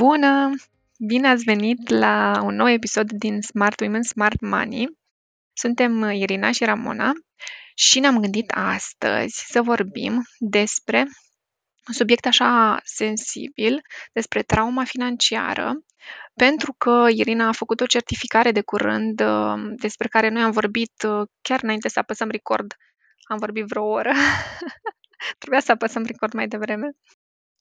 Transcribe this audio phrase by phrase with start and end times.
[0.00, 0.50] Bună!
[1.06, 4.98] Bine ați venit la un nou episod din Smart Women, Smart Money.
[5.52, 7.12] Suntem Irina și Ramona
[7.74, 10.98] și ne-am gândit astăzi să vorbim despre
[11.88, 13.80] un subiect așa sensibil,
[14.12, 15.72] despre trauma financiară,
[16.34, 21.02] pentru că Irina a făcut o certificare de curând uh, despre care noi am vorbit
[21.08, 22.74] uh, chiar înainte să apăsăm record.
[23.28, 24.12] Am vorbit vreo oră.
[25.38, 26.90] Trebuia să apăsăm record mai devreme.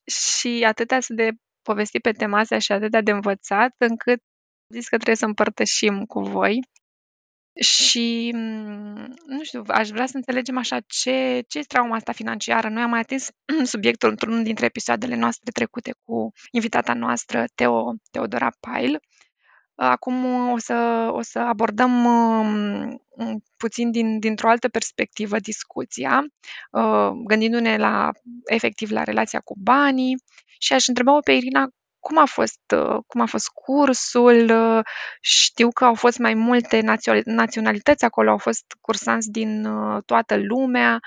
[0.05, 1.31] Și atâtea de
[1.70, 4.20] povesti pe tema asta și atâtea de învățat, încât
[4.73, 6.59] zis că trebuie să împărtășim cu voi.
[7.62, 12.70] Și, mm, nu știu, aș vrea să înțelegem așa ce, ce este trauma asta financiară.
[12.70, 13.30] Noi am mai atins
[13.73, 19.00] subiectul într-unul dintre episoadele noastre trecute cu invitata noastră, Teo, Teodora Pail.
[19.81, 26.21] Acum o să, o să abordăm uh, puțin din, dintr-o altă perspectivă discuția,
[26.71, 28.11] uh, gândindu-ne la
[28.45, 30.17] efectiv la relația cu banii
[30.59, 31.67] și aș întreba-o pe Irina
[31.99, 34.49] cum a fost, uh, cum a fost cursul.
[34.49, 34.86] Uh,
[35.21, 36.81] știu că au fost mai multe
[37.25, 40.99] naționalități acolo, au fost cursanți din uh, toată lumea.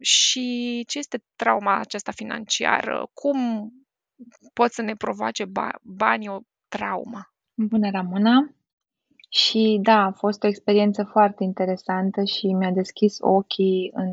[0.00, 3.10] Și ce este trauma aceasta financiară?
[3.12, 3.70] Cum
[4.52, 5.44] pot să ne provoace
[5.82, 7.32] banii o traumă?
[7.60, 8.54] Bună, Ramona!
[9.28, 14.10] Și da, a fost o experiență foarte interesantă și mi-a deschis ochii în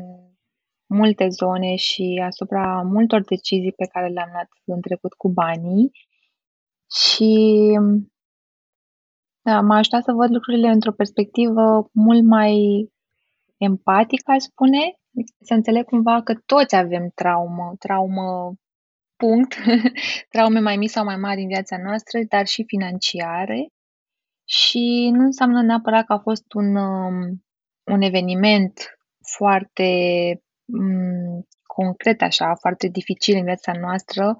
[0.86, 5.90] multe zone și asupra multor decizii pe care le-am luat în trecut cu banii
[6.90, 7.32] și
[9.42, 12.54] da, m-a ajutat să văd lucrurile într-o perspectivă mult mai
[13.56, 14.98] empatică, aș spune,
[15.40, 18.54] să înțeleg cumva că toți avem traumă, traumă
[19.16, 19.54] punct,
[20.32, 23.68] traume mai mici sau mai mari în viața noastră, dar și financiare.
[24.44, 27.44] Și nu înseamnă neapărat că a fost un, um,
[27.84, 28.98] un eveniment
[29.36, 29.88] foarte
[30.64, 34.36] um, concret, așa, foarte dificil în viața noastră,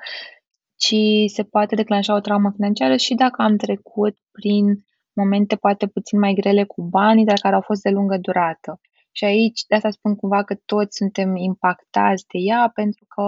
[0.77, 0.95] ci
[1.27, 6.35] se poate declanșa o traumă financiară și dacă am trecut prin momente poate puțin mai
[6.35, 8.81] grele cu banii, dar care au fost de lungă durată.
[9.13, 13.23] Și aici, de asta spun cumva că toți suntem impactați de ea, pentru că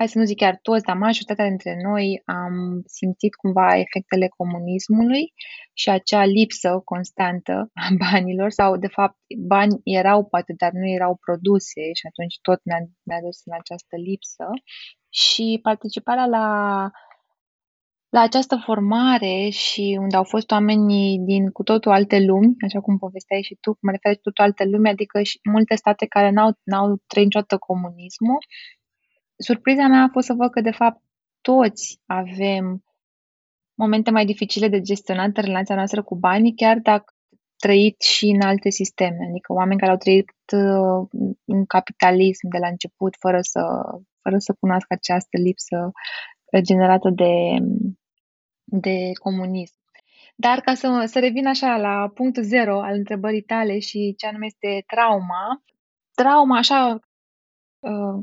[0.00, 2.54] hai să nu zic chiar toți, dar majoritatea dintre noi am
[2.86, 5.32] simțit cumva efectele comunismului
[5.72, 9.16] și acea lipsă constantă a banilor sau, de fapt,
[9.46, 13.96] bani erau poate, dar nu erau produse și atunci tot ne-a, ne dus în această
[13.96, 14.44] lipsă.
[15.08, 16.46] Și participarea la
[18.16, 22.98] la această formare și unde au fost oamenii din cu totul alte lumi, așa cum
[22.98, 26.50] povesteai și tu, mă refer cu totul alte lumi, adică și multe state care n-au,
[26.62, 28.38] n-au trăit niciodată comunismul,
[29.40, 31.00] surpriza mea a fost să văd că, de fapt,
[31.40, 32.84] toți avem
[33.74, 37.14] momente mai dificile de gestionat în relația noastră cu banii, chiar dacă
[37.56, 41.08] trăit și în alte sisteme, adică oameni care au trăit uh,
[41.44, 43.60] în capitalism de la început, fără să,
[44.22, 45.90] fără să cunoască această lipsă
[46.60, 47.56] generată de,
[48.64, 49.74] de comunism.
[50.34, 54.46] Dar ca să, să revin așa la punctul zero al întrebării tale și ce anume
[54.46, 55.62] este trauma,
[56.14, 57.09] trauma, așa Uh,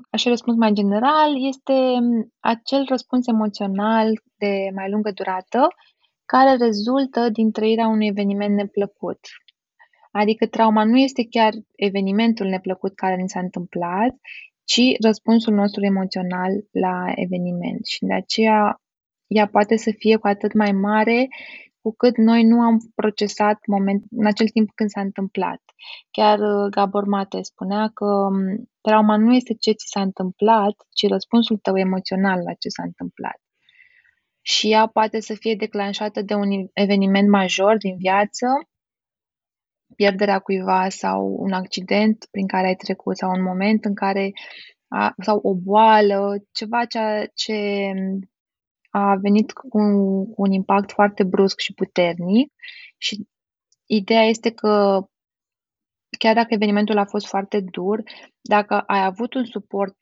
[0.09, 5.67] așa răspuns mai general, este mm, acel răspuns emoțional de mai lungă durată
[6.25, 9.19] care rezultă din trăirea unui eveniment neplăcut.
[10.11, 14.15] Adică trauma nu este chiar evenimentul neplăcut care ni s-a întâmplat,
[14.63, 17.85] ci răspunsul nostru emoțional la eveniment.
[17.85, 18.81] Și de aceea
[19.27, 21.27] ea poate să fie cu atât mai mare
[21.87, 25.61] cu cât noi nu am procesat moment, în acel timp când s-a întâmplat.
[26.11, 31.07] Chiar uh, Gabor Mate spunea că um, trauma nu este ce ți s-a întâmplat, ci
[31.07, 33.39] răspunsul tău emoțional la ce s-a întâmplat.
[34.41, 38.47] Și ea poate să fie declanșată de un eveniment major din viață,
[39.95, 44.31] pierderea cuiva sau un accident prin care ai trecut sau un moment în care
[44.87, 47.91] a, sau o boală, ceva ce, ce
[48.97, 49.67] a venit cu,
[50.33, 52.53] cu un impact foarte brusc și puternic
[52.97, 53.27] și
[53.85, 55.01] ideea este că
[56.17, 58.03] chiar dacă evenimentul a fost foarte dur,
[58.41, 59.97] dacă ai avut un suport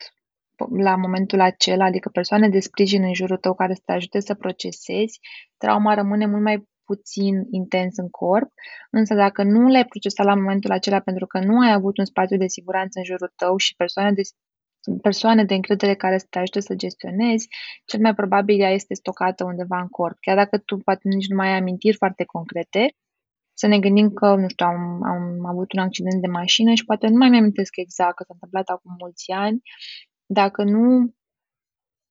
[0.77, 4.33] la momentul acela, adică persoane de sprijin în jurul tău care să te ajute să
[4.33, 5.19] procesezi,
[5.57, 8.49] trauma rămâne mult mai puțin intens în corp,
[8.91, 12.37] însă dacă nu le-ai procesat la momentul acela pentru că nu ai avut un spațiu
[12.37, 14.21] de siguranță în jurul tău și persoane de
[15.01, 17.47] persoane de încredere care să te ajute să gestionezi,
[17.85, 20.17] cel mai probabil ea este stocată undeva în corp.
[20.19, 22.95] Chiar dacă tu poate nici nu mai ai amintiri foarte concrete,
[23.53, 27.07] să ne gândim că, nu știu, am, am avut un accident de mașină și poate
[27.07, 29.61] nu mai mi-amintesc exact că s-a întâmplat acum mulți ani.
[30.25, 31.13] Dacă nu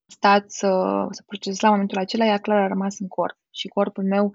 [0.07, 0.71] stați să,
[1.11, 4.33] să procesez la momentul acela, ea clar a rămas în corp și corpul meu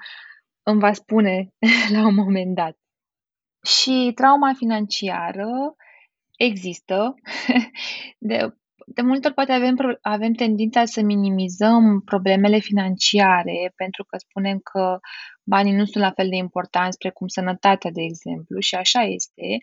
[0.63, 1.49] îmi va spune
[1.95, 2.77] la un moment dat.
[3.63, 5.75] Și trauma financiară
[6.39, 7.13] există.
[8.17, 8.53] De,
[8.85, 14.99] de multe ori poate avem, avem tendința să minimizăm problemele financiare pentru că spunem că
[15.43, 19.57] banii nu sunt la fel de importanți precum sănătatea, de exemplu, și așa este,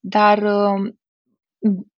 [0.00, 0.98] dar um,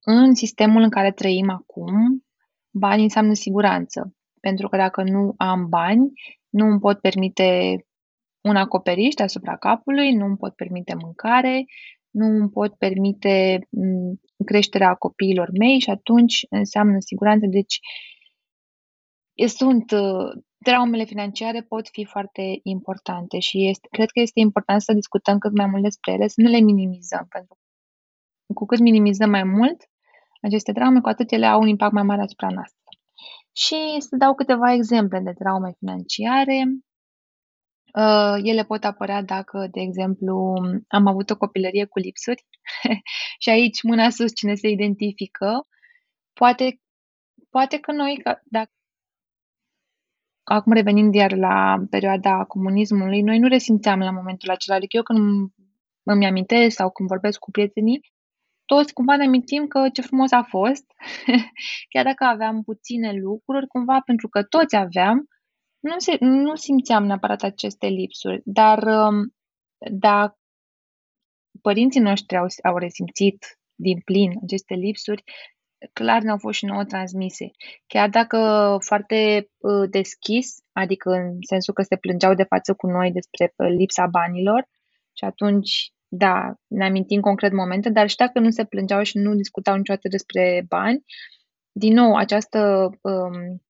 [0.00, 2.25] în sistemul în care trăim acum,
[2.71, 4.15] banii înseamnă siguranță.
[4.41, 6.12] Pentru că dacă nu am bani,
[6.49, 7.79] nu îmi pot permite
[8.41, 11.65] un acoperiș deasupra capului, nu îmi pot permite mâncare,
[12.11, 17.47] nu îmi pot permite mm, creșterea copiilor mei și atunci înseamnă siguranță.
[17.47, 17.79] Deci
[19.47, 24.93] sunt uh, traumele financiare pot fi foarte importante și este, cred că este important să
[24.93, 27.61] discutăm cât mai mult despre ele, să nu le minimizăm, pentru că
[28.55, 29.89] cu cât minimizăm mai mult
[30.43, 32.79] aceste traume, cu atât ele au un impact mai mare asupra noastră.
[33.53, 36.65] Și să dau câteva exemple de traume financiare.
[37.95, 40.55] Uh, ele pot apărea dacă, de exemplu,
[40.89, 42.47] am avut o copilărie cu lipsuri
[43.43, 45.67] și aici mâna sus cine se identifică.
[46.33, 46.81] Poate,
[47.51, 48.71] poate că noi, dacă
[50.45, 54.77] acum revenind iar la perioada comunismului, noi nu resimțeam la momentul acela.
[54.77, 55.51] Adică eu când
[56.03, 58.01] îmi amintesc sau când vorbesc cu prietenii,
[58.65, 60.85] toți cumva ne amintim că ce frumos a fost,
[61.93, 65.27] chiar dacă aveam puține lucruri, cumva pentru că toți aveam,
[65.81, 69.35] nu, se, nu simțeam neapărat aceste lipsuri, dar um,
[69.91, 70.38] dacă
[71.62, 75.25] părinții noștri au, au resimțit din plin aceste lipsuri,
[75.93, 77.50] clar ne-au fost și nouă transmise.
[77.87, 78.38] Chiar dacă
[78.81, 83.69] foarte uh, deschis, adică în sensul că se plângeau de față cu noi despre uh,
[83.69, 84.69] lipsa banilor
[85.12, 89.35] și atunci, da, ne amintim concret momente, dar și dacă nu se plângeau și nu
[89.35, 91.05] discutau niciodată despre bani,
[91.73, 93.62] din nou, această um,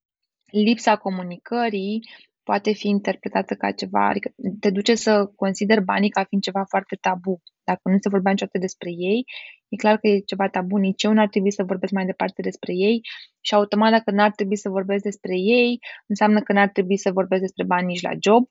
[0.50, 2.00] lipsa comunicării
[2.42, 6.96] poate fi interpretată ca ceva, adică te duce să consideri banii ca fiind ceva foarte
[7.00, 7.40] tabu.
[7.64, 9.24] Dacă nu se vorbea niciodată despre ei,
[9.68, 10.76] e clar că e ceva tabu.
[10.76, 13.00] Nici eu n-ar trebui să vorbesc mai departe despre ei
[13.40, 17.40] și automat dacă n-ar trebui să vorbesc despre ei, înseamnă că n-ar trebui să vorbesc
[17.40, 18.48] despre bani nici la job,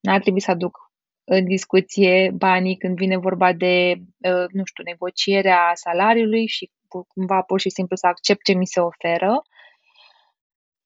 [0.00, 0.76] n-ar trebui să aduc
[1.24, 3.94] în discuție banii când vine vorba de,
[4.30, 8.80] uh, nu știu, negocierea salariului și cumva pur și simplu să accept ce mi se
[8.80, 9.42] oferă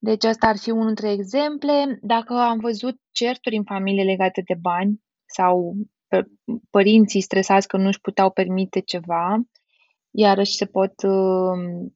[0.03, 1.99] deci asta ar fi unul dintre exemple.
[2.01, 5.75] Dacă am văzut certuri în familie legate de bani sau
[6.69, 9.41] părinții stresați că nu își puteau permite ceva,
[10.11, 11.89] iarăși se pot uh,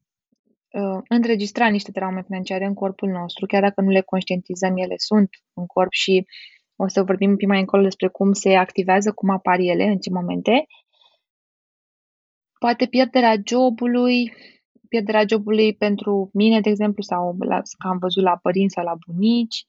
[0.72, 5.30] uh, înregistra niște traume financiare în corpul nostru, chiar dacă nu le conștientizăm, ele sunt
[5.54, 6.26] în corp și
[6.76, 9.98] o să vorbim un pic mai încolo despre cum se activează, cum apar ele, în
[9.98, 10.66] ce momente.
[12.60, 14.34] Poate pierderea jobului,
[14.96, 18.96] pierderea jobului pentru mine, de exemplu, sau la, că am văzut la părinți sau la
[19.08, 19.66] bunici.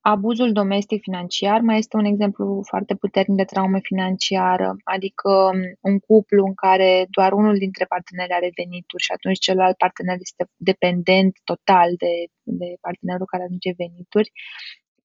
[0.00, 5.98] Abuzul domestic financiar mai este un exemplu foarte puternic de traumă financiară, adică um, un
[5.98, 11.32] cuplu în care doar unul dintre parteneri are venituri și atunci celălalt partener este dependent
[11.44, 14.32] total de, de partenerul care aduce venituri,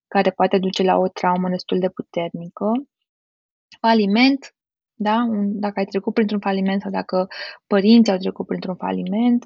[0.08, 2.68] care poate duce la o traumă destul de puternică.
[3.80, 4.56] Faliment,
[4.98, 5.26] da?
[5.46, 7.28] Dacă ai trecut printr-un faliment sau dacă
[7.68, 9.46] părinții au trecut printr-un faliment,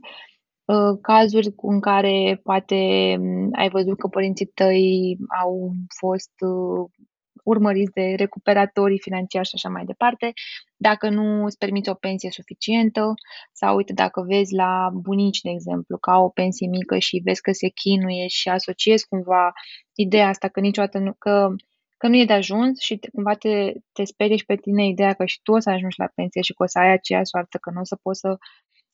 [0.68, 2.76] ă, cazuri în care poate
[3.52, 6.86] ai văzut că părinții tăi au fost ă,
[7.44, 10.34] urmăriți de recuperatorii financiari și așa mai departe,
[10.78, 13.14] dacă nu îți permiți o pensie suficientă
[13.52, 17.42] sau uite dacă vezi la bunici, de exemplu, că au o pensie mică și vezi
[17.42, 19.52] că se chinuie și asociezi cumva
[19.96, 21.56] ideea asta că niciodată nu, că
[22.02, 25.14] că nu e de ajuns și te, cumva te, te sperie și pe tine ideea
[25.14, 27.58] că și tu o să ajungi la pensie și că o să ai aceeași soartă,
[27.58, 28.38] că nu o să poți să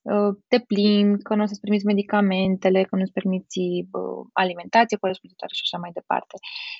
[0.01, 3.59] uh, te plimbi, că nu o să-ți permiți medicamentele, că nu-ți permiți
[3.91, 6.35] uh, alimentație corespunzătoare și așa mai departe.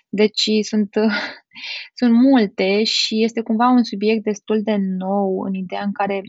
[0.10, 1.15] Deci sunt, uh,
[2.00, 6.22] sunt multe și este cumva un subiect destul de nou în ideea în care,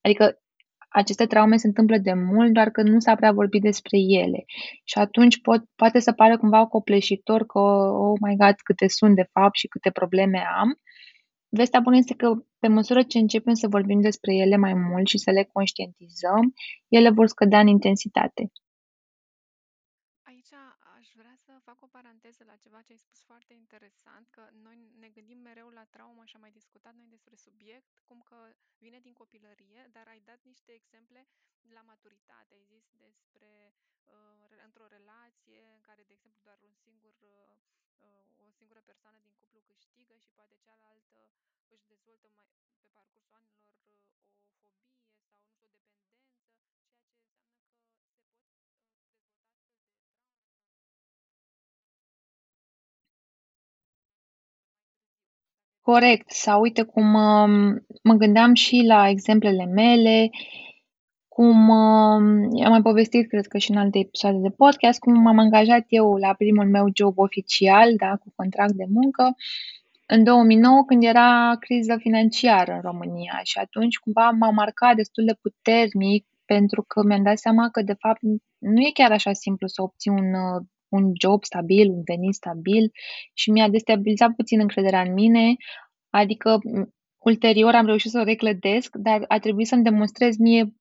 [0.00, 0.39] adică
[0.92, 4.44] aceste traume se întâmplă de mult, doar că nu s-a prea vorbit despre ele.
[4.84, 9.28] Și atunci pot, poate să pare cumva copleșitor că, oh my god, câte sunt de
[9.32, 10.78] fapt și câte probleme am.
[11.48, 12.28] Vestea bună este că
[12.58, 16.54] pe măsură ce începem să vorbim despre ele mai mult și să le conștientizăm,
[16.88, 18.50] ele vor scădea în intensitate.
[20.22, 20.52] Aici
[20.98, 24.78] aș vrea să fac o paranteză la ceva ce ai spus foarte interesant, că noi
[25.02, 28.38] ne gândim mereu la traumă și am mai discutat noi despre subiect, cum că
[28.78, 31.26] vine din copilărie, dar ai dat niște exemple
[31.68, 32.54] la maturitate.
[32.54, 37.56] Ai zis despre uh, într-o relație în care, de exemplu, doar un singur, uh,
[37.98, 41.30] uh, o singură persoană din cuplu câștigă și poate cealaltă
[41.74, 46.39] își dezvoltă mai, pe parcursul anilor uh, o fobie sau, nu știu, o dependență,
[55.80, 56.30] Corect.
[56.30, 60.30] Sau uite cum um, mă gândeam și la exemplele mele,
[61.28, 65.38] cum uh, am mai povestit, cred că și în alte episoade de podcast, cum m-am
[65.38, 69.34] angajat eu la primul meu job oficial, da, cu contract de muncă,
[70.06, 75.38] în 2009, când era criză financiară în România și atunci cumva m-a marcat destul de
[75.42, 78.20] puternic pentru că mi-am dat seama că, de fapt,
[78.58, 82.90] nu e chiar așa simplu să obții un, uh, un job stabil, un venit stabil
[83.34, 85.56] și mi-a destabilizat puțin încrederea în mine,
[86.10, 86.58] adică
[87.18, 90.74] ulterior am reușit să o reclădesc, dar a trebuit să-mi demonstrez mie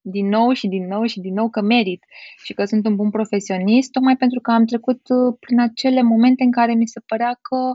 [0.00, 2.04] din nou și din nou și din nou că merit
[2.44, 6.42] și că sunt un bun profesionist, tocmai pentru că am trecut uh, prin acele momente
[6.42, 7.74] în care mi se părea că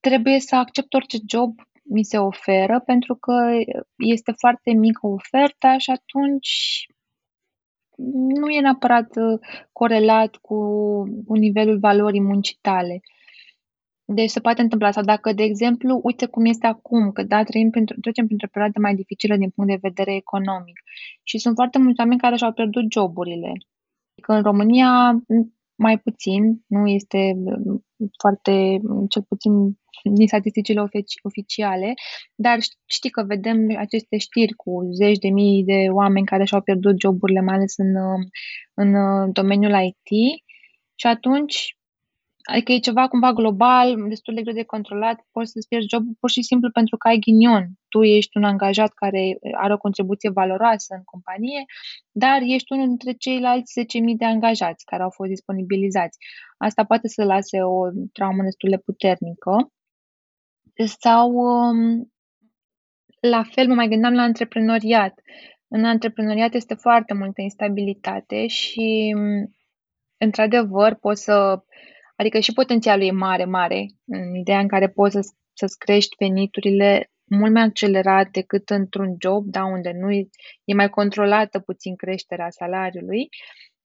[0.00, 3.58] trebuie să accept orice job mi se oferă, pentru că
[3.96, 6.86] este foarte mică oferta și atunci
[8.40, 9.38] nu e neapărat uh,
[9.72, 10.56] corelat cu,
[11.26, 13.00] cu nivelul valorii muncii tale.
[14.04, 14.90] Deci se poate întâmpla.
[14.90, 18.80] Sau dacă, de exemplu, uite cum este acum, că da, trăim pentru, trecem printr-o perioadă
[18.80, 20.80] mai dificilă din punct de vedere economic.
[21.22, 23.52] Și sunt foarte mulți oameni care și-au pierdut joburile.
[24.22, 25.22] Că în România
[25.74, 27.84] mai puțin, nu este mm,
[28.18, 30.80] foarte, cel puțin din statisticile
[31.22, 31.94] oficiale,
[32.34, 37.00] dar știi că vedem aceste știri cu zeci de mii de oameni care și-au pierdut
[37.00, 37.94] joburile, mai ales în,
[38.74, 38.92] în
[39.32, 40.42] domeniul IT
[40.94, 41.74] și atunci
[42.42, 46.30] Adică e ceva cumva global, destul de greu de controlat, poți să-ți pierzi jobul pur
[46.30, 47.64] și simplu pentru că ai ghinion.
[47.88, 51.64] Tu ești un angajat care are o contribuție valoroasă în companie,
[52.10, 56.18] dar ești unul dintre ceilalți 10.000 de angajați care au fost disponibilizați.
[56.58, 59.72] Asta poate să lase o traumă destul de puternică.
[60.84, 62.12] Sau, um,
[63.20, 65.20] la fel, mă mai gândeam la antreprenoriat.
[65.68, 69.54] În antreprenoriat este foarte multă instabilitate și, um,
[70.16, 71.64] într-adevăr, poți să
[72.20, 75.20] Adică și potențialul e mare, mare, în ideea în care poți să,
[75.52, 80.28] să-ți crești veniturile mult mai accelerat decât într-un job, da, unde nu e,
[80.64, 83.28] e mai controlată puțin creșterea salariului,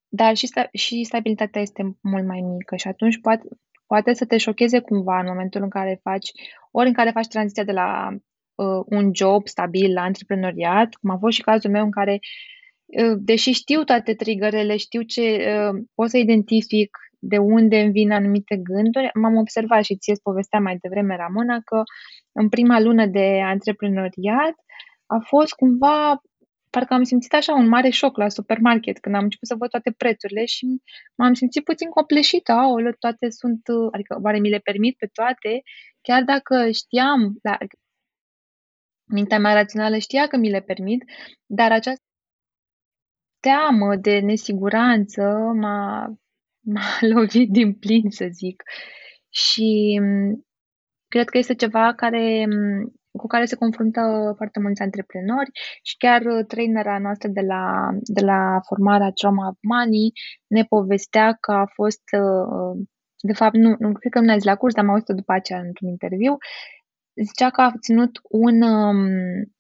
[0.07, 3.43] dar și, sta, și stabilitatea este mult mai mică și atunci poate,
[3.87, 6.31] poate să te șocheze cumva în momentul în care faci,
[6.71, 11.17] ori în care faci tranziția de la uh, un job stabil la antreprenoriat, cum a
[11.17, 12.19] fost și cazul meu în care,
[12.85, 18.11] uh, deși știu toate trigărele, știu ce uh, pot să identific de unde îmi vin
[18.11, 19.09] anumite gânduri.
[19.13, 21.83] M-am observat și ție povestea mai devreme, Ramona, că
[22.31, 24.55] în prima lună de antreprenoriat
[25.05, 26.21] a fost cumva,
[26.75, 29.91] parcă am simțit așa un mare șoc la supermarket când am început să văd toate
[29.91, 30.65] prețurile și
[31.15, 32.51] m-am simțit puțin copleșită.
[32.51, 35.61] Aoleu, toate sunt, adică oare mi le permit pe toate,
[36.01, 37.57] chiar dacă știam, la,
[39.07, 41.03] mintea mea rațională știa că mi le permit,
[41.45, 42.03] dar această
[43.39, 45.21] teamă de nesiguranță
[45.61, 46.09] m-a
[46.65, 48.63] m-a lovit din plin, să zic.
[49.29, 50.45] Și mm,
[51.07, 55.49] cred că este ceva care, mm, cu care se confruntă foarte mulți antreprenori
[55.83, 60.11] și chiar uh, trainera noastră de la, de la formarea Trauma of Money
[60.47, 62.85] ne povestea că a fost, uh,
[63.21, 65.33] de fapt, nu, nu cred că nu a zis la curs, dar am auzit-o după
[65.33, 66.37] aceea într-un interviu,
[67.23, 69.07] zicea că a ținut un, um,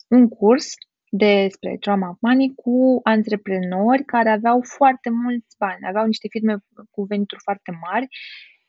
[0.09, 0.67] un curs
[1.09, 6.57] despre Trauma of Money cu antreprenori care aveau foarte mulți bani, aveau niște firme
[6.91, 8.07] cu venituri foarte mari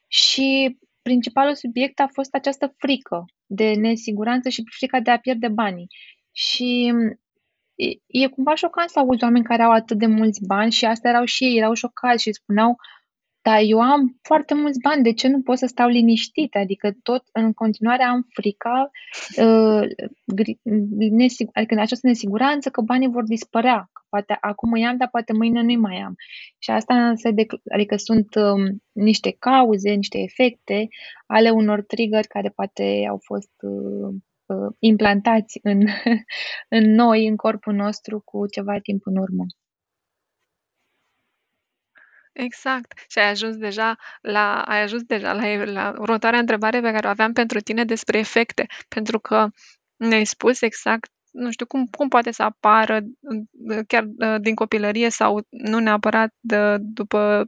[0.06, 5.86] și principalul subiect a fost această frică de nesiguranță și frica de a pierde banii.
[6.32, 6.92] Și
[7.74, 11.08] e, e cumva șocant să auzi oameni care au atât de mulți bani și asta
[11.08, 12.76] erau și ei, erau șocați și spuneau
[13.46, 16.54] dar eu am foarte mulți bani, de ce nu pot să stau liniștit?
[16.54, 18.90] Adică tot în continuare am frica,
[19.36, 19.82] uh,
[21.10, 23.88] nesig- adică această nesiguranță că banii vor dispărea.
[23.92, 26.14] Că poate acum îi am, dar poate mâine nu-i mai am.
[26.58, 30.88] Și asta se decl- adică sunt um, niște cauze, niște efecte
[31.26, 34.14] ale unor trigger care poate au fost uh,
[34.46, 35.80] uh, implantați în,
[36.76, 39.44] în noi, în corpul nostru, cu ceva timp în urmă.
[42.38, 42.92] Exact.
[43.08, 47.10] Și ai ajuns deja la ai ajuns deja la la următoarea întrebare pe care o
[47.10, 49.48] aveam pentru tine despre efecte, pentru că
[49.96, 53.00] ne-ai spus exact, nu știu, cum cum poate să apară,
[53.86, 57.44] chiar, ă, din copilărie sau nu neapărat de după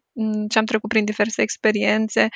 [0.49, 2.29] ce am trecut prin diverse experiențe,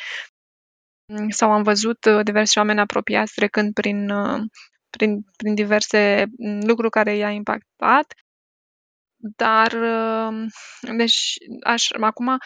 [1.31, 4.45] sau am văzut, ă, diversi oameni apropiați trecând prin, ă,
[4.91, 6.27] prin prin diverse,
[6.67, 8.15] lucruri care i-a impactat
[9.23, 10.47] dar, um,
[10.97, 12.37] deci, aș acum,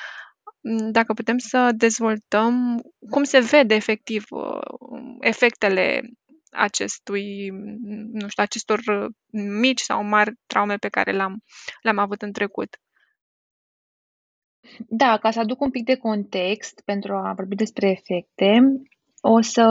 [0.91, 4.61] dacă putem să dezvoltăm cum se vede efectiv, uh,
[5.21, 6.01] efectele
[6.51, 7.49] acestui,
[8.13, 8.81] nu știu, acestor
[9.61, 11.43] mici sau mari traume pe care le-am
[11.83, 12.81] le-am avut în trecut.
[14.89, 18.61] Da, ca să aduc un pic de context pentru a vorbi despre efecte,
[19.21, 19.67] o să,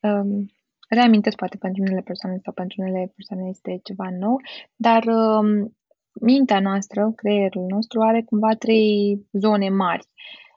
[0.00, 0.46] um,
[0.88, 4.40] reamintesc, poate pentru unele persoane sau pentru unele persoane este ceva nou,
[4.76, 5.76] dar um,
[6.20, 10.06] mintea noastră, creierul nostru, are cumva trei zone mari.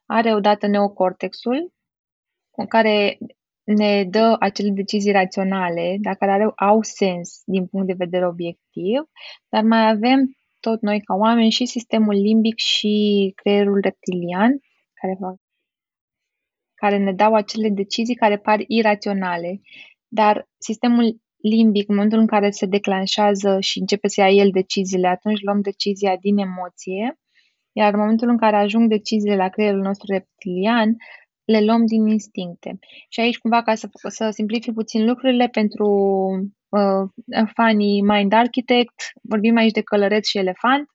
[0.06, 1.74] Are odată neocortexul,
[2.68, 3.18] care
[3.64, 9.02] ne dă acele decizii raționale, dar care are, au sens din punct de vedere obiectiv,
[9.50, 14.60] dar mai avem tot noi ca oameni și sistemul limbic și creierul reptilian,
[14.94, 15.36] care, fac,
[16.74, 19.62] care ne dau acele decizii care par iraționale,
[20.08, 25.08] dar sistemul limbic, în momentul în care se declanșează și începe să ia el deciziile,
[25.08, 27.20] atunci luăm decizia din emoție,
[27.72, 30.96] iar în momentul în care ajung deciziile la creierul nostru reptilian,
[31.46, 32.80] le luăm din instincte.
[33.10, 35.88] Și aici, cumva, ca să, să simplific puțin lucrurile pentru
[36.70, 37.10] uh,
[37.54, 40.90] fanii Mind Architect, vorbim aici de călăreț și elefant.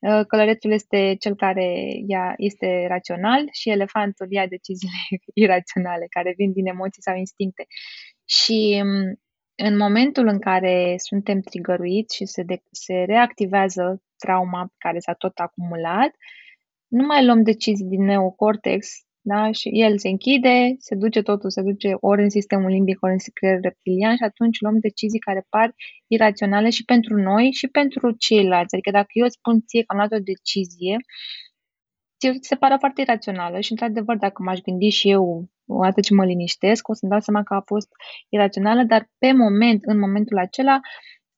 [0.00, 1.66] Uh, călărețul este cel care
[2.06, 4.94] ia, este rațional și elefantul ia deciziile
[5.44, 7.66] iraționale, care vin din emoții sau instincte.
[8.24, 9.20] Și um,
[9.56, 15.38] în momentul în care suntem trigăruiți și se, de, se reactivează trauma care s-a tot
[15.38, 16.10] acumulat,
[16.88, 18.88] nu mai luăm decizii din neocortex,
[19.32, 19.52] da?
[19.52, 23.18] Și el se închide, se duce totul, se duce ori în sistemul limbic, ori în
[23.34, 25.74] creierul reptilian și atunci luăm decizii care par
[26.06, 28.74] iraționale și pentru noi și pentru ceilalți.
[28.74, 31.45] Adică dacă eu îți spun ție că am luat o decizie, ți
[32.40, 36.24] se pare foarte irațională și, într-adevăr, dacă m-aș gândi și eu o dată ce mă
[36.24, 37.88] liniștesc, o să-mi dau seama că a fost
[38.28, 40.80] irațională, dar pe moment, în momentul acela,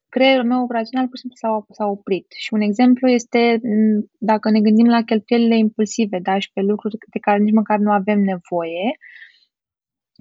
[0.08, 2.26] creierul meu operațional pur și simplu s-a, s-a oprit.
[2.36, 3.60] Și un exemplu este
[4.18, 7.90] dacă ne gândim la cheltuielile impulsive, da, și pe lucruri de care nici măcar nu
[7.90, 8.98] avem nevoie,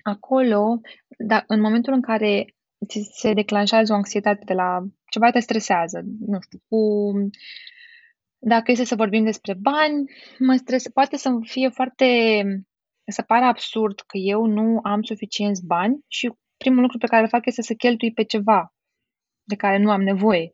[0.03, 0.79] acolo,
[1.17, 2.45] da, în momentul în care
[2.87, 7.11] ți se declanșează o anxietate de la ceva te stresează, nu știu, cu
[8.39, 10.03] dacă este să vorbim despre bani,
[10.39, 12.05] mă stres, poate să fie foarte,
[13.11, 17.29] să pară absurd că eu nu am suficienți bani și primul lucru pe care îl
[17.29, 18.73] fac este să cheltui pe ceva
[19.43, 20.49] de care nu am nevoie.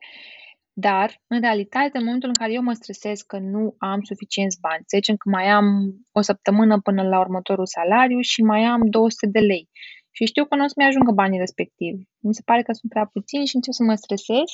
[0.76, 4.82] Dar, în realitate, în momentul în care eu mă stresez că nu am suficienți bani,
[4.86, 5.66] să zicem că mai am
[6.12, 9.68] o săptămână până la următorul salariu și mai am 200 de lei
[10.10, 12.02] și știu că nu o să mi ajungă banii respectivi.
[12.18, 14.48] Mi se pare că sunt prea puțini și încep să mă stresez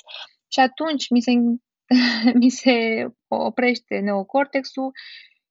[0.52, 1.32] și atunci mi se,
[2.40, 4.92] mi se oprește neocortexul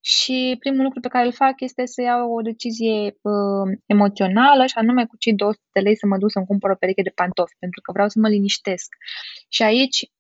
[0.01, 4.77] și primul lucru pe care îl fac este să iau o decizie uh, emoțională și
[4.77, 7.55] anume cu cei 200 de lei să mă duc să-mi cumpăr o pereche de pantofi,
[7.59, 8.95] pentru că vreau să mă liniștesc.
[9.49, 10.11] Și aici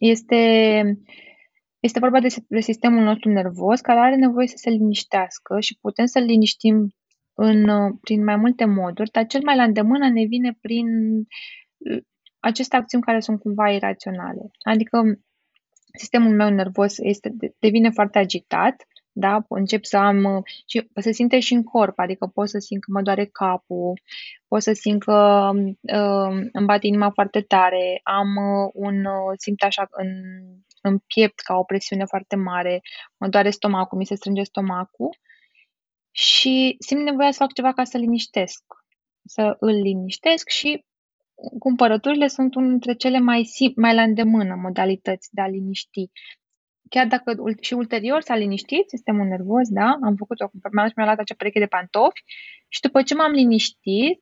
[0.00, 0.36] este,
[1.80, 6.06] este vorba de, de sistemul nostru nervos care are nevoie să se liniștească și putem
[6.06, 6.94] să-l liniștim
[7.34, 7.68] în,
[8.00, 10.86] prin mai multe moduri, dar cel mai la îndemână ne vine prin
[12.42, 14.50] aceste acțiuni care sunt cumva iraționale.
[14.62, 15.02] Adică
[15.98, 19.44] sistemul meu nervos este, devine foarte agitat, da?
[19.48, 23.02] Încep să am și se simte și în corp, adică pot să simt că mă
[23.02, 24.00] doare capul,
[24.48, 29.62] pot să simt că uh, îmi bate inima foarte tare, am uh, un, uh, simt
[29.62, 30.08] așa în,
[30.80, 32.80] în piept ca o presiune foarte mare,
[33.16, 35.16] mă doare stomacul, mi se strânge stomacul
[36.10, 38.62] și simt nevoia să fac ceva ca să liniștesc,
[39.24, 40.84] să îl liniștesc și
[41.58, 46.10] cumpărăturile sunt unul dintre cele mai, sim- mai la îndemână modalități de a liniști.
[46.88, 51.06] Chiar dacă și ulterior s-a liniștit sistemul nervos, da, am făcut o cumpărare și mi-a
[51.06, 52.22] luat acea pereche de pantofi
[52.68, 54.20] și după ce m-am liniștit,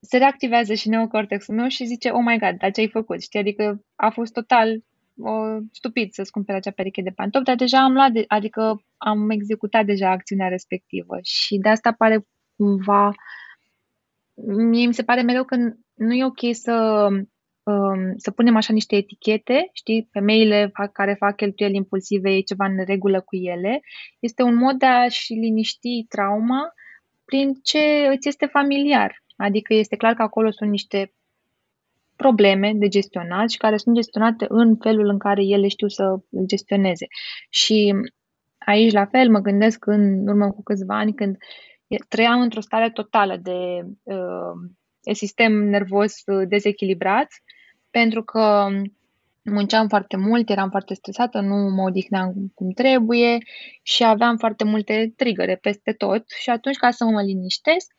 [0.00, 3.22] se reactivează și neocortexul meu și zice, oh my god, dar ce ai făcut?
[3.22, 3.38] Știi?
[3.38, 4.82] Adică a fost total
[5.18, 5.30] o,
[5.72, 9.84] stupid să-ți cumpere acea pereche de pantofi, dar deja am luat, de, adică am executat
[9.84, 13.12] deja acțiunea respectivă și de asta pare cumva
[14.46, 15.56] mie mi se pare mereu că
[15.94, 17.06] nu e ok să,
[17.62, 22.84] um, să punem așa niște etichete, știi, femeile care fac cheltuieli impulsive, e ceva în
[22.84, 23.80] regulă cu ele.
[24.18, 26.72] Este un mod de a-și liniști trauma
[27.24, 29.22] prin ce îți este familiar.
[29.36, 31.12] Adică este clar că acolo sunt niște
[32.16, 36.46] probleme de gestionat și care sunt gestionate în felul în care ele știu să îl
[36.46, 37.06] gestioneze.
[37.50, 37.94] Și
[38.58, 41.36] aici, la fel, mă gândesc în urmă cu câțiva ani când
[42.08, 47.28] trăiam într-o stare totală de uh, sistem nervos uh, dezechilibrat,
[47.90, 48.68] pentru că
[49.42, 53.38] munceam foarte mult, eram foarte stresată, nu mă odihneam cum trebuie
[53.82, 57.92] și aveam foarte multe trigăre peste tot și atunci ca să mă liniștesc,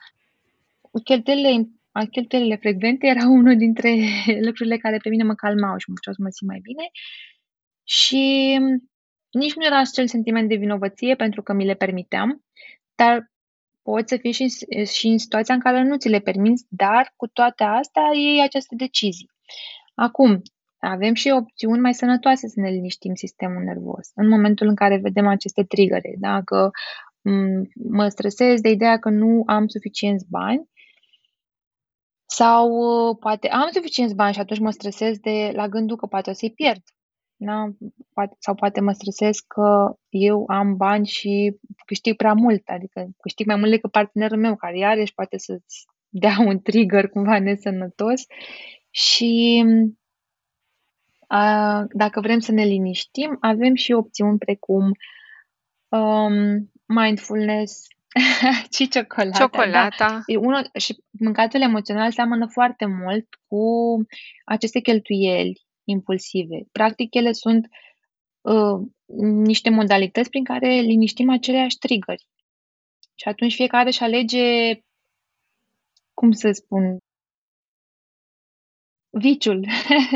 [1.03, 1.69] cheltuielile,
[2.11, 3.95] cheltuielile frecvente erau unul dintre
[4.39, 6.89] lucrurile care pe mine mă calmau și mă făceau să mă simt mai bine
[7.83, 8.57] și
[9.31, 12.45] nici nu era acel sentiment de vinovăție pentru că mi le permiteam,
[12.95, 13.31] dar
[13.87, 17.13] poți să fii și în, și în situația în care nu ți le permiți, dar
[17.15, 19.29] cu toate astea iei aceste decizii.
[19.95, 20.41] Acum,
[20.77, 24.11] avem și opțiuni mai sănătoase să ne liniștim sistemul nervos.
[24.15, 26.71] În momentul în care vedem aceste trigăre, dacă
[27.89, 30.69] mă stresez de ideea că nu am suficienți bani,
[32.27, 36.29] Sau uh, poate am suficienți bani și atunci mă stresez de la gândul că poate
[36.29, 36.81] o să-i pierd.
[37.37, 37.69] Da?
[38.13, 43.45] Poate, sau poate mă stresez că eu am bani și câștig prea mult, adică câștig
[43.47, 48.21] mai mult decât partenerul meu, care iarăși poate să-ți dea un trigger cumva nesănătos.
[48.89, 49.63] Și
[51.27, 54.91] a, dacă vrem să ne liniștim, avem și opțiuni precum
[55.87, 57.87] um, mindfulness,
[58.75, 59.37] și ciocolata.
[59.37, 59.95] Ciocolata.
[59.97, 60.21] Da.
[60.25, 63.65] E unul, și mâncatul emoțional seamănă foarte mult cu
[64.45, 66.63] aceste cheltuieli impulsive.
[66.71, 67.67] Practic, ele sunt
[68.41, 68.87] uh,
[69.43, 72.27] niște modalități prin care liniștim aceleași triggeri.
[73.15, 74.79] Și atunci fiecare își alege,
[76.13, 76.97] cum să spun,
[79.09, 79.65] viciul.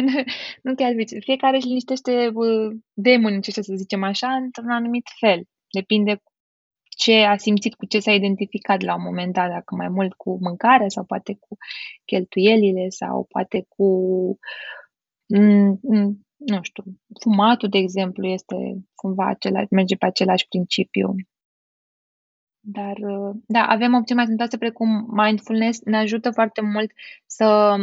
[0.64, 1.22] nu chiar viciul.
[1.22, 5.44] Fiecare își liniștește uh, demonii, ce să zicem așa, într-un anumit fel.
[5.72, 6.22] Depinde
[6.98, 10.38] ce a simțit, cu ce s-a identificat la un moment dat, dacă mai mult cu
[10.42, 11.58] mâncarea sau poate cu
[12.06, 14.40] cheltuielile sau poate cu, mm, mm,
[16.38, 16.84] nu știu,
[17.22, 18.56] fumatul, de exemplu, este
[18.96, 21.16] cumva același, merge pe același principiu.
[22.60, 22.98] Dar,
[23.48, 26.92] da, avem opțiuni mai sănătoase precum mindfulness, ne ajută foarte mult
[27.26, 27.76] să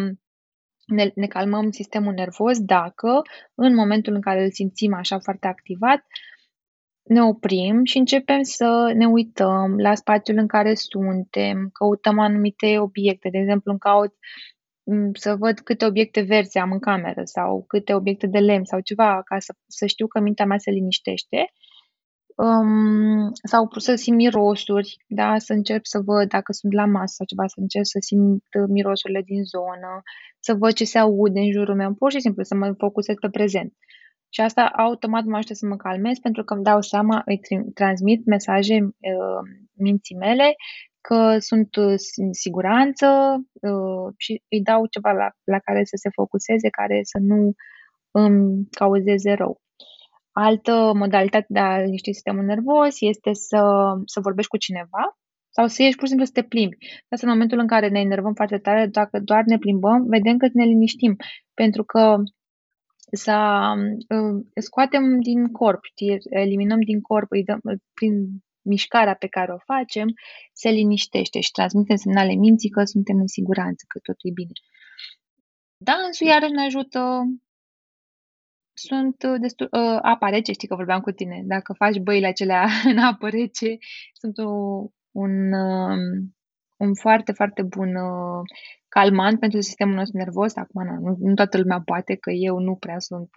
[0.86, 3.22] ne, ne calmăm sistemul nervos dacă,
[3.54, 6.06] în momentul în care îl simțim așa foarte activat,
[7.02, 13.28] ne oprim și începem să ne uităm la spațiul în care suntem, căutăm anumite obiecte.
[13.28, 14.55] De exemplu, îmi caut mm,
[15.12, 19.22] să văd câte obiecte verzi am în cameră sau câte obiecte de lemn sau ceva
[19.24, 21.52] ca să, să știu că mintea mea se liniștește.
[22.36, 25.38] Um, sau să simt mirosuri, da?
[25.38, 29.22] să încep să văd dacă sunt la masă sau ceva, să încep să simt mirosurile
[29.22, 30.02] din zonă,
[30.40, 33.28] să văd ce se aude în jurul meu, pur și simplu să mă focusez pe
[33.28, 33.72] prezent.
[34.28, 37.40] Și asta automat mă ajută să mă calmez pentru că îmi dau seama, îi
[37.74, 40.54] transmit mesaje uh, minții mele
[41.06, 43.06] că sunt uh, în siguranță
[43.52, 47.52] uh, și îi dau ceva la, la care să se focuseze, care să nu
[48.10, 49.60] îmi cauzeze rău.
[50.32, 53.62] Altă modalitate de a liniști sistemul nervos este să,
[54.04, 55.04] să vorbești cu cineva
[55.56, 56.76] sau să ieși pur și simplu să te plimbi.
[57.08, 60.48] Asta în momentul în care ne enervăm foarte tare, dacă doar ne plimbăm, vedem că
[60.52, 61.16] ne liniștim.
[61.54, 62.16] Pentru că
[63.12, 63.36] să
[64.08, 65.80] uh, scoatem din corp,
[66.30, 67.60] eliminăm din corp, îi dăm,
[67.94, 68.14] prin
[68.66, 70.08] mișcarea pe care o facem,
[70.52, 74.52] se liniștește și transmitem semnale minții că suntem în siguranță, că totul e bine.
[75.76, 77.00] Dansul iarăși ne ajută
[78.78, 82.98] sunt destul, uh, apa rece, știi că vorbeam cu tine, dacă faci băile acelea în
[82.98, 83.76] apă rece,
[84.12, 85.52] sunt un, un,
[86.76, 88.42] un foarte, foarte bun uh,
[88.88, 90.56] calmant pentru sistemul nostru nervos.
[90.56, 93.30] Acum, na, nu, nu toată lumea poate, că eu nu prea sunt,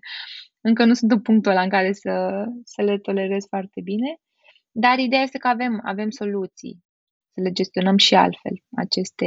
[0.68, 4.16] încă nu sunt în punctul ăla în care să, să le tolerez foarte bine.
[4.80, 6.84] Dar ideea este că avem, avem soluții
[7.34, 9.26] să le gestionăm și altfel, aceste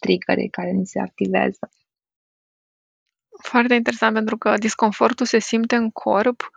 [0.00, 1.68] triggere care ni se activează.
[3.42, 6.50] Foarte interesant, pentru că disconfortul se simte în corp,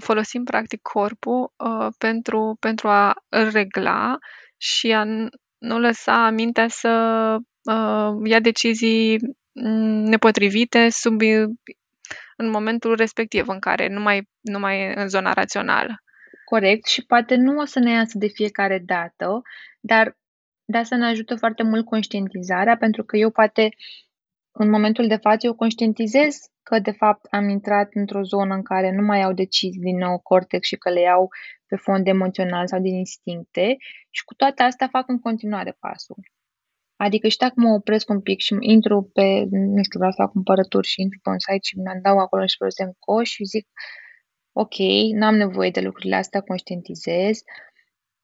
[0.00, 4.18] folosim practic corpul uh, pentru, pentru a îl regla
[4.56, 5.04] și a
[5.58, 6.90] nu lăsa mintea să
[7.62, 9.18] uh, ia decizii
[9.52, 11.20] mm, nepotrivite sub,
[12.36, 16.02] în momentul respectiv în care nu mai, nu mai e în zona rațională.
[16.50, 19.42] Corect și poate nu o să ne iasă de fiecare dată,
[19.80, 20.18] dar
[20.64, 23.68] de asta ne ajută foarte mult conștientizarea, pentru că eu poate
[24.50, 28.90] în momentul de față eu conștientizez că de fapt am intrat într-o zonă în care
[28.92, 31.28] nu mai au decizii din nou cortex și că le iau
[31.66, 33.76] pe fond emoțional sau din instincte
[34.10, 36.20] și cu toate astea fac în continuare pasul.
[36.96, 40.30] Adică și dacă mă opresc un pic și intru pe, nu știu, vreau să fac
[40.30, 42.66] cumpărături și intru pe un site și mi dau acolo și pe
[42.98, 43.66] coș și zic
[44.62, 44.76] ok,
[45.12, 47.42] n-am nevoie de lucrurile astea, conștientizez.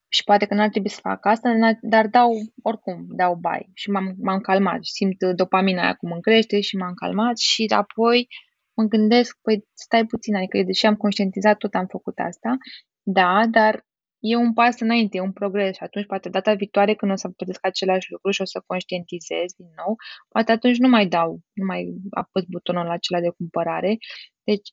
[0.09, 2.31] Și poate că n-ar trebui să fac asta, dar dau,
[2.63, 6.95] oricum, dau bai și m-am, m-am calmat, simt dopamina aia cum îmi crește și m-am
[6.95, 8.29] calmat și apoi
[8.77, 12.57] mă gândesc, păi stai puțin, adică deși am conștientizat, tot am făcut asta,
[13.03, 13.85] da, dar
[14.19, 15.77] e un pas înainte, e un progres.
[15.77, 19.53] Și atunci poate data viitoare când o să plătesc același lucru și o să conștientizez
[19.57, 19.97] din nou,
[20.29, 23.97] poate atunci nu mai dau, nu mai apăs butonul acela de cumpărare.
[24.45, 24.69] Deci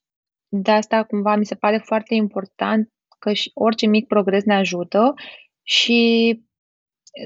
[0.55, 2.89] de asta cumva mi se pare foarte important
[3.19, 5.13] că și orice mic progres ne ajută
[5.63, 6.41] și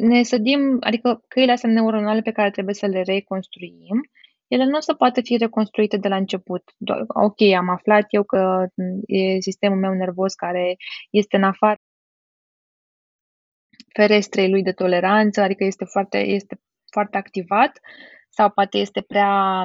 [0.02, 4.02] ne sădim, adică căile astea neuronale pe care trebuie să le reconstruim,
[4.48, 6.64] ele nu o să poată fi reconstruite de la început.
[7.08, 8.66] Ok, am aflat eu că
[9.06, 10.76] e sistemul meu nervos care
[11.10, 11.80] este în afară
[13.94, 16.62] ferestrei lui de toleranță, adică este foarte, este
[16.92, 17.80] foarte activat
[18.30, 19.64] sau poate este prea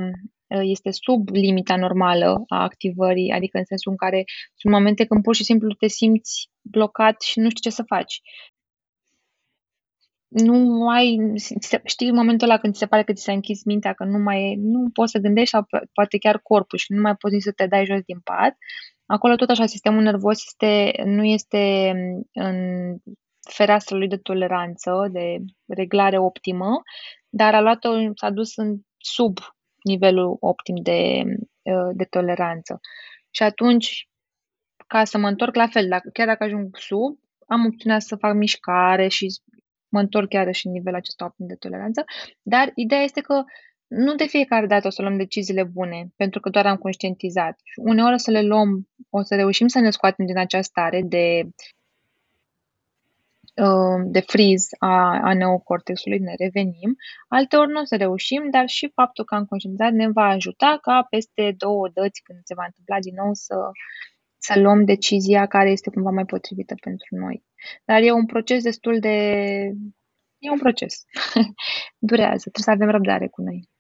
[0.61, 5.35] este sub limita normală a activării, adică în sensul în care sunt momente când pur
[5.35, 8.21] și simplu te simți blocat și nu știi ce să faci.
[10.29, 11.19] nu ai,
[11.85, 14.19] știi în momentul ăla când ți se pare că ți s-a închis mintea, că nu
[14.19, 17.53] mai nu poți să gândești sau poate chiar corpul și nu mai poți nici să
[17.53, 18.57] te dai jos din pat,
[19.07, 21.93] acolo tot așa sistemul nervos este, nu este
[22.33, 22.57] în
[23.51, 25.37] fereastra lui de toleranță, de
[25.67, 26.83] reglare optimă,
[27.29, 29.39] dar a luat-o, s-a dus în sub
[29.83, 31.23] nivelul optim de,
[31.93, 32.81] de toleranță.
[33.31, 34.09] Și atunci,
[34.87, 38.35] ca să mă întorc la fel, dacă, chiar dacă ajung sub, am opțiunea să fac
[38.35, 39.27] mișcare și
[39.89, 42.05] mă întorc chiar și în nivelul acesta optim de toleranță,
[42.43, 43.43] dar ideea este că
[43.87, 47.61] nu de fiecare dată o să luăm deciziile bune, pentru că doar am conștientizat.
[47.65, 51.03] Și uneori o să le luăm, o să reușim să ne scoatem din această stare
[51.05, 51.51] de uh,
[54.05, 56.97] de freeze a, a neocortexului, ne revenim.
[57.29, 61.07] Alteori nu o să reușim, dar și faptul că am conștientizat ne va ajuta ca
[61.11, 63.55] peste două dăți, când se va întâmpla din nou, să,
[64.39, 67.45] să luăm decizia care este cumva mai potrivită pentru noi.
[67.85, 69.17] Dar e un proces destul de...
[70.39, 71.05] E un proces.
[72.11, 72.51] Durează.
[72.51, 73.72] Trebuie să avem răbdare cu noi.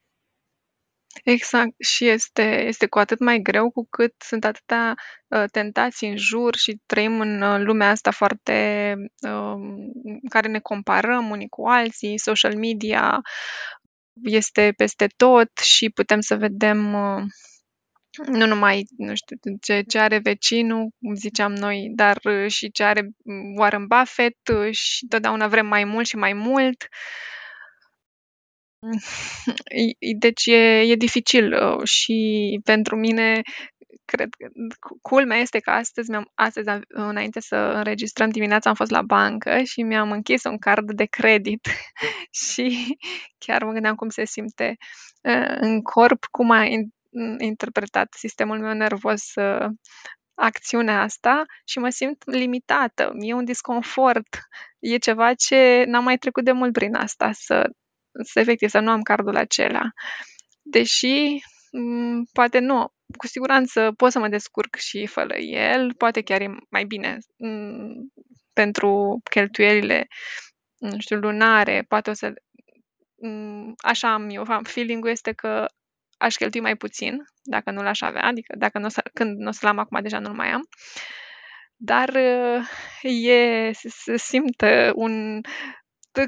[1.22, 1.72] Exact.
[1.78, 4.94] Și este, este cu atât mai greu cu cât sunt atâtea
[5.28, 9.54] uh, tentații în jur și trăim în uh, lumea asta foarte uh,
[10.02, 13.20] în care ne comparăm unii cu alții, social media
[14.22, 17.22] este peste tot și putem să vedem uh,
[18.26, 22.82] nu numai, nu știu, ce, ce are vecinul, cum ziceam noi, dar uh, și ce
[22.84, 23.08] are
[23.56, 26.88] Warren Buffett uh, și totdeauna vrem mai mult și mai mult.
[30.18, 33.42] Deci e, e dificil uh, și pentru mine
[34.04, 34.48] cred că
[35.02, 39.82] culmea este că astăzi, mi-am, astăzi înainte să înregistrăm dimineața am fost la bancă și
[39.82, 41.68] mi-am închis un card de credit
[42.46, 42.96] și
[43.38, 44.76] chiar mă gândeam cum se simte
[45.60, 46.64] în corp, cum a
[47.38, 49.66] interpretat sistemul meu nervos uh,
[50.34, 53.12] acțiunea asta și mă simt limitată.
[53.18, 54.28] E un disconfort.
[54.78, 57.70] E ceva ce n-am mai trecut de mult prin asta, să,
[58.24, 59.90] să efectiv să nu am cardul acela.
[60.62, 66.40] Deși m- poate nu, cu siguranță pot să mă descurc și fără el, poate chiar
[66.40, 70.06] e mai bine m- pentru cheltuielile,
[70.78, 72.32] nu știu, lunare, poate o să
[73.76, 75.66] așa am eu, feeling-ul este că
[76.18, 79.48] aș cheltui mai puțin dacă nu l-aș avea, adică dacă nu o să, când nu
[79.48, 80.68] o să-l am acum, deja nu-l mai am.
[81.76, 82.16] Dar
[83.02, 85.40] e, se simtă un,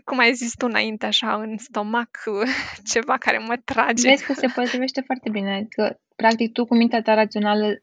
[0.05, 2.11] cum ai zis tu înainte, așa, în stomac,
[2.93, 4.09] ceva care mă trage.
[4.09, 7.81] Vezi că se potrivește foarte bine, că practic tu cu mintea ta rațională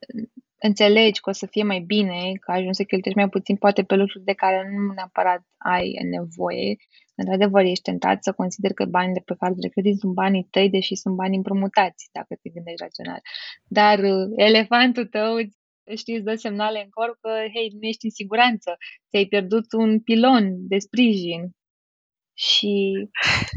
[0.63, 3.95] înțelegi că o să fie mai bine, că ajungi să cheltuiești mai puțin, poate pe
[3.95, 6.75] lucruri de care nu neapărat ai nevoie.
[7.15, 10.69] Într-adevăr, ești tentat să consideri că banii de pe cardul de credit sunt banii tăi,
[10.69, 13.21] deși sunt bani împrumutați, dacă te gândești rațional.
[13.63, 15.35] Dar uh, elefantul tău
[15.95, 18.77] știi, îți dă semnale în corp că, hei, nu ești în siguranță,
[19.09, 21.41] ți-ai pierdut un pilon de sprijin.
[22.33, 22.93] Și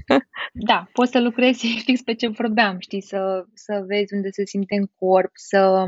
[0.68, 4.74] da, poți să lucrezi fix pe ce vorbeam, știi, să, să vezi unde se simte
[4.74, 5.84] în corp, să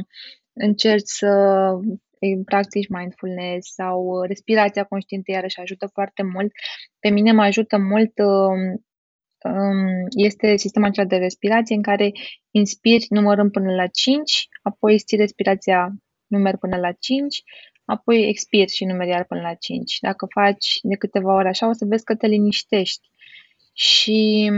[0.53, 1.29] încerci să
[2.45, 6.53] practici mindfulness sau respirația conștientă iarăși ajută foarte mult.
[6.99, 8.85] Pe mine mă ajută mult um,
[9.51, 12.13] um, este sistemul acela de respirație în care
[12.51, 15.95] inspiri numărând până la 5, apoi ții respirația
[16.27, 17.43] numeri până la 5,
[17.87, 19.99] apoi expiri și numeri iar până la 5.
[20.01, 23.09] Dacă faci de câteva ori așa, o să vezi că te liniștești.
[23.73, 24.51] Și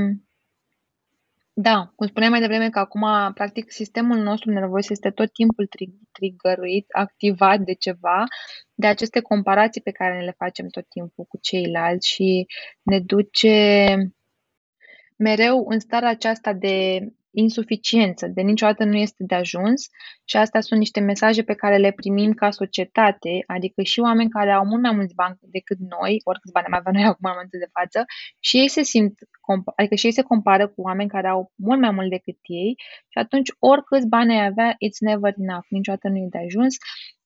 [1.61, 5.69] da, cum spuneam mai devreme că acum, practic, sistemul nostru nervos este tot timpul
[6.13, 8.25] trigăruit, activat de ceva,
[8.75, 12.47] de aceste comparații pe care ne le facem tot timpul cu ceilalți și
[12.83, 13.97] ne duce
[15.17, 19.89] mereu în starea aceasta de insuficiență, de niciodată nu este de ajuns
[20.25, 24.51] și astea sunt niște mesaje pe care le primim ca societate, adică și oameni care
[24.51, 27.59] au mult mai mulți bani decât noi, oricâți bani mai avem noi acum în momentul
[27.59, 28.05] de față,
[28.41, 29.15] și ei se simt,
[29.77, 32.75] adică și ei se compară cu oameni care au mult mai mult decât ei
[33.09, 36.75] și atunci oricâți bani ai avea, it's never enough, niciodată nu e de ajuns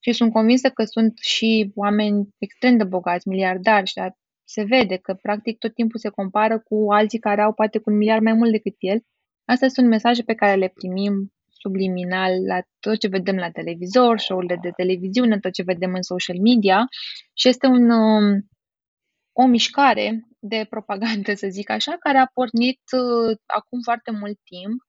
[0.05, 4.01] și sunt convinsă că sunt și oameni extrem de bogați, miliardari și
[4.45, 7.97] se vede că practic tot timpul se compară cu alții care au poate cu un
[7.97, 9.01] miliard mai mult decât el
[9.53, 14.59] Astea sunt mesaje pe care le primim subliminal la tot ce vedem la televizor, show-urile
[14.63, 16.89] de televiziune, tot ce vedem în social media
[17.33, 18.49] și este un, um,
[19.33, 24.83] o mișcare de propagandă, să zic așa, care a pornit uh, acum foarte mult timp,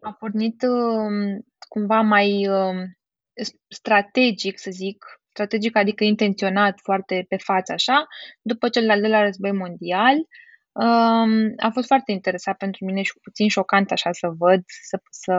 [0.00, 2.82] a pornit uh, cumva mai uh,
[3.68, 8.06] strategic, să zic, strategic adică intenționat foarte pe față așa,
[8.42, 10.16] după cel al doilea război mondial,
[10.72, 15.34] Um, a fost foarte interesat pentru mine și puțin șocant așa să văd, să, să,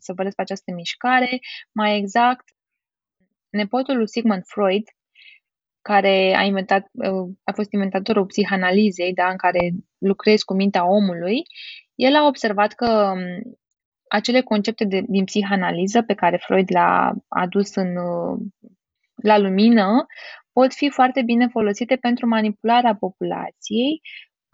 [0.00, 1.38] să văd despre această mișcare.
[1.72, 2.44] Mai exact,
[3.50, 4.82] nepotul lui Sigmund Freud
[5.82, 11.42] care a, inventat, uh, a fost inventatorul psihanalizei, da, în care lucrezi cu mintea omului,
[11.94, 13.56] el a observat că um,
[14.08, 18.38] acele concepte de, din psihanaliză pe care Freud le-a adus în, uh,
[19.14, 20.06] la lumină
[20.52, 24.00] pot fi foarte bine folosite pentru manipularea populației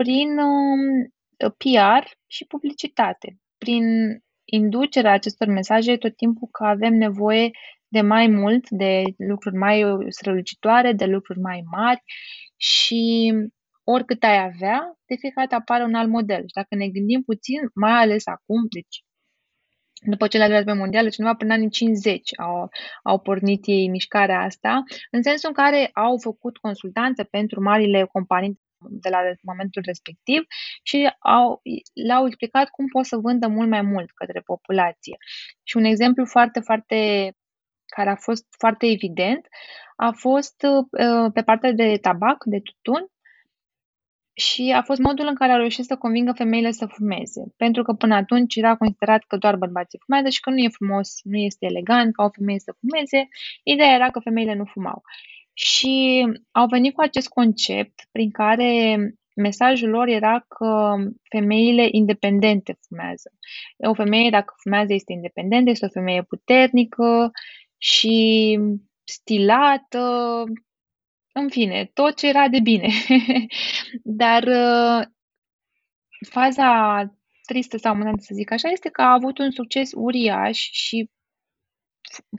[0.02, 1.12] prin um,
[1.56, 3.84] PR și publicitate, prin
[4.44, 7.50] inducerea acestor mesaje tot timpul că avem nevoie
[7.88, 12.02] de mai mult, de lucruri mai strălucitoare, de lucruri mai mari
[12.56, 13.32] și
[13.84, 16.40] oricât ai avea, de fiecare dată apare un alt model.
[16.40, 19.04] Și dacă ne gândim puțin, mai ales acum, deci
[20.02, 22.68] după cele de război mondiale, deci undeva prin anii 50 au,
[23.02, 28.60] au pornit ei mișcarea asta, în sensul în care au făcut consultanță pentru marile companii
[28.88, 30.42] de la momentul respectiv
[30.82, 31.60] și au,
[32.06, 35.16] le-au explicat cum pot să vândă mult mai mult către populație.
[35.62, 36.96] Și un exemplu foarte, foarte
[37.86, 39.46] care a fost foarte evident
[39.96, 43.10] a fost uh, pe partea de tabac, de tutun,
[44.40, 47.42] și a fost modul în care a reușit să convingă femeile să fumeze.
[47.56, 51.20] Pentru că până atunci era considerat că doar bărbații fumează și că nu e frumos,
[51.22, 53.28] nu este elegant ca o femeie să fumeze.
[53.62, 55.02] Ideea era că femeile nu fumau.
[55.62, 58.98] Și au venit cu acest concept prin care
[59.36, 60.94] mesajul lor era că
[61.30, 63.30] femeile independente fumează.
[63.86, 67.30] O femeie, dacă fumează, este independentă, este o femeie puternică
[67.78, 68.58] și
[69.04, 70.44] stilată,
[71.32, 72.88] în fine, tot ce era de bine.
[74.22, 75.06] Dar uh,
[76.28, 77.02] faza
[77.46, 81.10] tristă sau amuzantă să zic așa este că a avut un succes uriaș și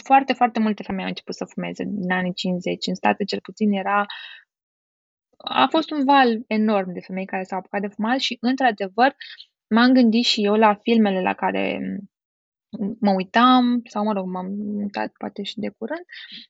[0.03, 2.87] foarte, foarte multe femei au început să fumeze în anii 50.
[2.87, 4.05] În state cel puțin era
[5.37, 9.15] a fost un val enorm de femei care s-au apucat de fumat și, într-adevăr,
[9.67, 11.79] m-am gândit și eu la filmele la care
[12.99, 14.47] mă uitam, sau mă rog, m-am
[14.81, 16.05] mutat poate și de curând,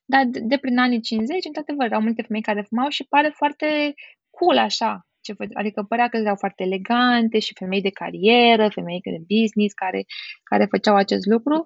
[0.06, 3.94] dar de, de prin anii 50, într-adevăr, erau multe femei care fumau și pare foarte
[4.30, 9.00] cool așa, ce fă, adică părea că erau foarte elegante și femei de carieră, femei
[9.04, 10.06] de business care,
[10.44, 11.66] care făceau acest lucru.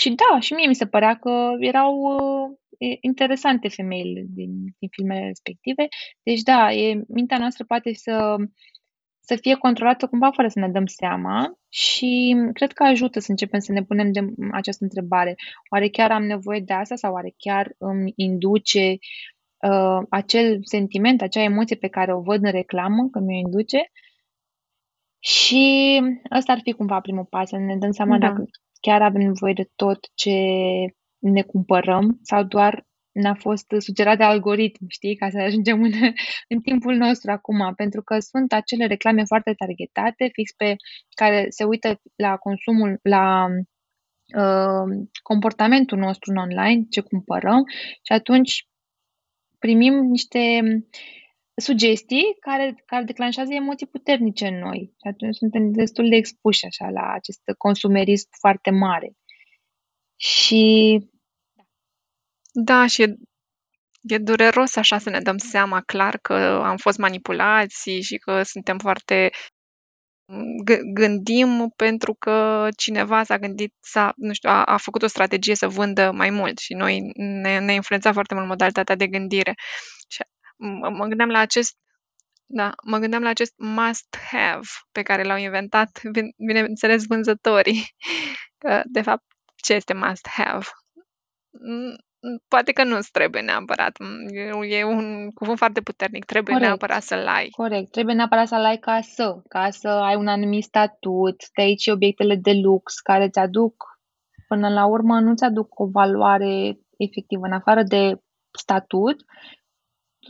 [0.00, 5.26] Și da, și mie mi se părea că erau uh, interesante femeile din, din filmele
[5.26, 5.88] respective.
[6.22, 8.36] Deci da, e, mintea noastră poate să
[9.20, 13.60] să fie controlată cumva fără să ne dăm seama și cred că ajută să începem
[13.60, 14.20] să ne punem de
[14.52, 15.34] această întrebare.
[15.70, 18.98] Oare chiar am nevoie de asta sau oare chiar îmi induce
[19.68, 23.90] uh, acel sentiment, acea emoție pe care o văd în reclamă, că mi-o induce?
[25.18, 26.00] Și
[26.36, 28.26] ăsta ar fi cumva primul pas, să ne dăm seama da.
[28.26, 28.44] dacă
[28.80, 30.30] chiar avem nevoie de tot ce
[31.18, 35.92] ne cumpărăm sau doar ne-a fost sugerat de algoritm, știi, ca să ajungem în,
[36.48, 40.76] în timpul nostru acum, pentru că sunt acele reclame foarte targetate, fix pe
[41.14, 43.46] care se uită la consumul, la
[44.36, 47.62] uh, comportamentul nostru în online, ce cumpărăm
[48.02, 48.68] și atunci
[49.58, 50.60] primim niște
[51.60, 56.90] sugestii care, care declanșează emoții puternice în noi și atunci suntem destul de expuși așa
[56.90, 59.12] la acest consumerism foarte mare.
[60.16, 60.98] Și
[62.52, 63.16] da, și e,
[64.02, 68.78] e dureros așa să ne dăm seama clar că am fost manipulați și că suntem
[68.78, 69.30] foarte
[70.94, 75.68] gândim pentru că cineva s-a gândit, s-a, nu știu, a, a făcut o strategie să
[75.68, 79.54] vândă mai mult și noi ne, ne influența foarte mult modalitatea de gândire.
[80.08, 80.22] Și
[80.60, 81.76] mă, mă gândeam la acest
[82.52, 86.00] da, mă gândeam la acest must have pe care l-au inventat,
[86.46, 87.94] bineînțeles, vânzătorii.
[88.58, 89.24] Că, de fapt,
[89.56, 90.66] ce este must have?
[92.48, 93.96] poate că nu-ți trebuie neapărat.
[94.68, 96.24] E un cuvânt foarte puternic.
[96.24, 96.70] Trebuie Corect.
[96.70, 97.48] neapărat să-l ai.
[97.48, 97.90] Corect.
[97.90, 102.36] Trebuie neapărat să-l ai ca să, ca să ai un anumit statut, de aici obiectele
[102.36, 103.74] de lux care îți aduc,
[104.48, 108.12] până la urmă, nu ți aduc o valoare efectivă, în afară de
[108.58, 109.16] statut,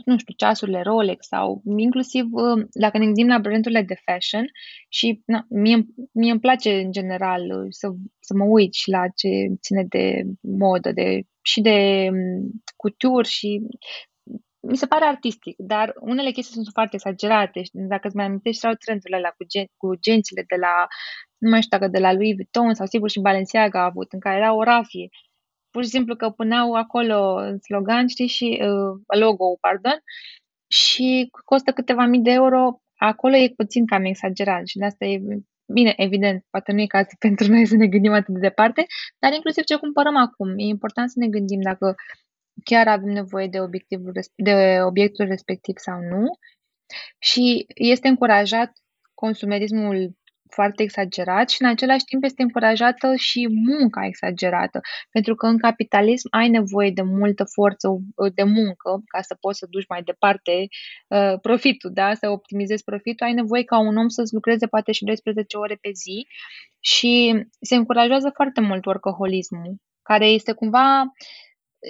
[0.05, 4.47] nu știu, ceasurile Rolex sau inclusiv uh, dacă ne gândim la brandurile de fashion
[4.89, 7.89] și na, mie, mie îmi place în general uh, să,
[8.21, 9.29] să mă uit și la ce
[9.61, 13.61] ține de modă, de și de mm, couture și
[14.61, 17.63] mi se pare artistic, dar unele chestii sunt foarte exagerate.
[17.73, 20.87] Dacă îți mai amintești, erau trendurile alea cu, gen, cu gențile de la,
[21.39, 24.21] nu mai știu dacă de la Louis Vuitton sau sigur și Balenciaga a avut, în
[24.21, 25.09] care era o rafie.
[25.71, 30.03] Pur și simplu că puneau acolo slogan, știi, și uh, logo, pardon,
[30.69, 32.81] și costă câteva mii de euro.
[32.97, 35.21] Acolo e puțin cam exagerat și de asta e
[35.73, 38.87] Bine, evident, poate nu e cazul pentru noi să ne gândim atât de departe,
[39.19, 40.59] dar inclusiv ce cumpărăm acum.
[40.59, 41.95] E important să ne gândim dacă
[42.65, 46.25] chiar avem nevoie de, obiectivul, de obiectul respectiv sau nu.
[47.19, 48.73] Și este încurajat
[49.15, 50.17] consumerismul
[50.51, 54.81] foarte exagerat și în același timp este încurajată și munca exagerată.
[55.11, 59.59] Pentru că în capitalism ai nevoie de multă forță uh, de muncă ca să poți
[59.59, 60.69] să duci mai departe
[61.09, 62.15] uh, profitul, da?
[62.15, 63.27] să optimizezi profitul.
[63.27, 66.27] Ai nevoie ca un om să-ți lucreze poate și 12 ore pe zi
[66.81, 71.13] și se încurajează foarte mult workaholismul, care este cumva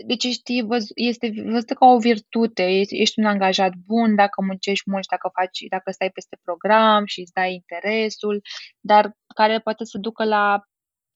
[0.06, 5.06] deci ești văz, este văzută ca o virtute, ești un angajat bun dacă muncești mult,
[5.10, 8.40] dacă faci, dacă stai peste program și îți dai interesul,
[8.80, 10.60] dar care poate să ducă la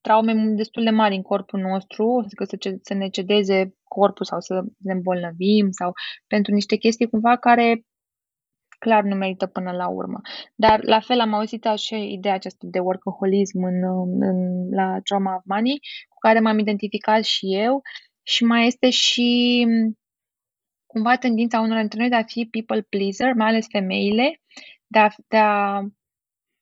[0.01, 4.63] traume destul de mari în corpul nostru, adică să, să ne cedeze corpul sau să
[4.79, 5.93] ne îmbolnăvim sau
[6.27, 7.85] pentru niște chestii cumva care
[8.79, 10.21] clar nu merită până la urmă.
[10.55, 13.79] Dar la fel am auzit așa ideea aceasta de workaholism în,
[14.21, 17.83] în, la Trauma of Money, cu care m-am identificat și eu
[18.27, 19.67] și mai este și
[20.87, 24.41] cumva tendința unor dintre noi de a fi people pleaser, mai ales femeile,
[24.87, 25.81] de a, de a,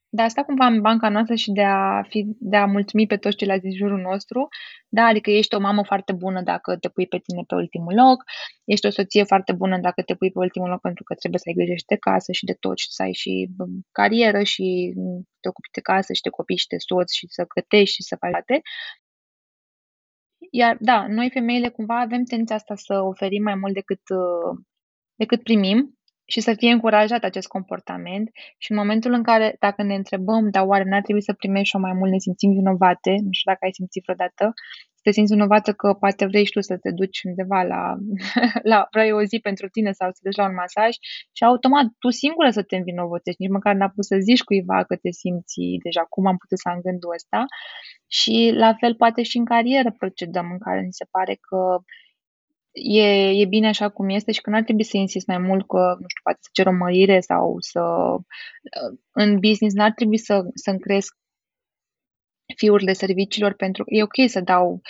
[0.09, 3.17] de a sta cumva în banca noastră și de a, fi, de a mulțumi pe
[3.17, 4.49] toți ceilalți din jurul nostru.
[4.89, 8.19] Da, adică ești o mamă foarte bună dacă te pui pe tine pe ultimul loc,
[8.65, 11.49] ești o soție foarte bună dacă te pui pe ultimul loc pentru că trebuie să
[11.49, 13.49] ai grijă și de casă și de tot și să ai și
[13.93, 14.93] carieră și
[15.41, 18.17] te ocupi de casă și de copii și de soț și să gătești și să
[18.21, 18.61] faci toate.
[20.51, 24.65] Iar, da, noi femeile cumva avem tendința asta să oferim mai mult decât, uh,
[25.15, 28.31] decât primim și să fie încurajat acest comportament.
[28.59, 31.77] Și în momentul în care, dacă ne întrebăm, dar oare n-ar trebui să primești și
[31.77, 34.53] mai mult, ne simțim vinovate, nu știu dacă ai simțit vreodată,
[35.03, 37.97] te simți vinovată că poate vrei și tu să te duci undeva la,
[38.73, 40.93] la vrei o zi pentru tine sau să te duci la un masaj
[41.37, 44.97] și automat tu singură să te învinovățești, nici măcar n-a pus să zici cuiva că
[44.97, 47.45] te simți deja cum am putut să am gândul ăsta.
[48.07, 51.83] Și la fel poate și în carieră procedăm în care ni se pare că
[52.73, 55.67] e, e bine așa cum este și că nu ar trebui să insist mai mult
[55.67, 57.83] că, nu știu, poate să cer o mărire sau să...
[59.13, 61.17] În business n-ar trebui să, să-mi cresc
[62.57, 64.81] fiurile serviciilor pentru că e ok să dau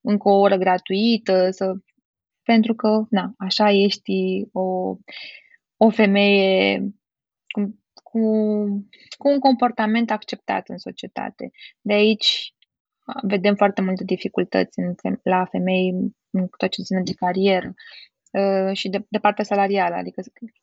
[0.00, 1.72] încă o oră gratuită, să,
[2.42, 4.96] pentru că, na, așa ești o,
[5.76, 6.80] o femeie
[7.46, 8.20] cu, cu,
[9.18, 11.50] cu un comportament acceptat în societate.
[11.80, 12.54] De aici
[13.22, 15.88] vedem foarte multe dificultăți în, la femei
[16.30, 18.11] în tot ce ține de carieră uh,
[18.72, 20.22] și de, de partea salarială, adică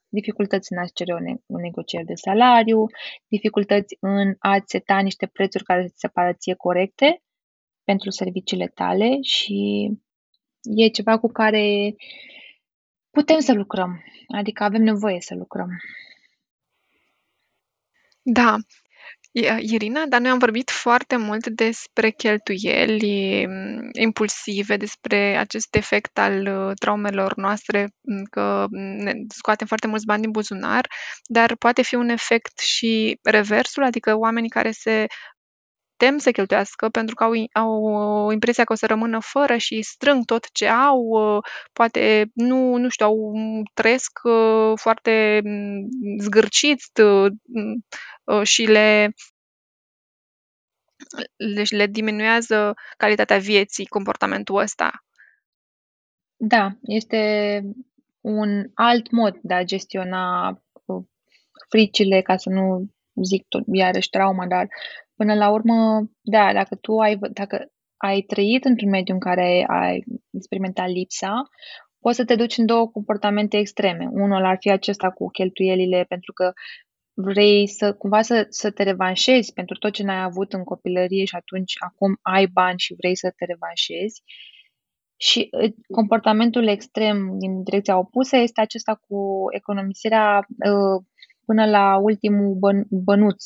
[0.10, 2.86] dificultăți în a cere o, ne- o negociere de salariu,
[3.28, 7.22] dificultăți în a seta niște prețuri care se pară ție corecte
[7.84, 9.90] pentru serviciile tale și
[10.62, 11.96] e ceva cu care
[13.10, 15.70] putem să lucrăm, adică avem nevoie să lucrăm.
[18.22, 18.56] Da,
[19.60, 26.48] Irina, dar noi am vorbit foarte mult despre cheltuieli mm, impulsive, despre acest efect al
[26.48, 30.88] uh, traumelor noastre, mm, că ne scoatem foarte mulți bani din buzunar,
[31.24, 35.06] dar poate fi un efect și reversul, adică oamenii care se
[36.00, 40.26] tem să cheltuiască pentru că au, au impresia că o să rămână fără și strâng
[40.26, 41.44] tot ce au, uh,
[41.74, 43.34] poate nu, nu știu, au,
[43.74, 45.42] trăiesc uh, foarte
[46.20, 46.92] zgârciți
[48.44, 49.14] și le
[51.38, 54.92] le, le diminuează calitatea vieții comportamentul ăsta.
[56.36, 57.62] Da, este
[58.22, 60.50] un alt mod de a gestiona
[60.86, 61.04] uh,
[61.70, 62.90] fricile, ca să nu
[63.24, 64.68] zic tot, iarăși trauma, dar
[65.16, 70.04] până la urmă, da, dacă tu ai, dacă ai trăit într-un mediu în care ai
[70.32, 71.34] experimentat lipsa,
[72.00, 74.10] poți să te duci în două comportamente extreme.
[74.12, 76.52] Unul ar fi acesta cu cheltuielile, pentru că
[77.14, 81.36] vrei să cumva să, să te revanșezi pentru tot ce n-ai avut în copilărie și
[81.36, 84.22] atunci acum ai bani și vrei să te revanșezi.
[85.18, 91.04] Și uh, comportamentul extrem din direcția opusă este acesta cu economisirea uh,
[91.50, 93.44] până la ultimul băn, bănuț,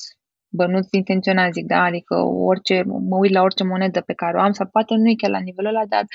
[0.49, 1.83] bănuț intenționat, zic, da?
[1.83, 2.15] Adică
[2.51, 5.31] orice, mă uit la orice monedă pe care o am, sau poate nu e chiar
[5.31, 6.05] la nivelul ăla, dar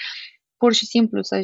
[0.56, 1.40] pur și simplu să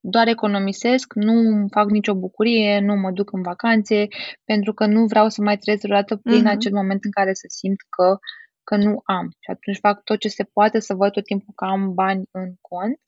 [0.00, 4.06] doar economisesc, nu fac nicio bucurie, nu mă duc în vacanțe,
[4.44, 6.54] pentru că nu vreau să mai trăiesc vreodată prin uh-huh.
[6.56, 8.18] acel moment în care să simt că,
[8.64, 9.26] că nu am.
[9.40, 12.54] Și atunci fac tot ce se poate să văd tot timpul că am bani în
[12.60, 13.00] cont.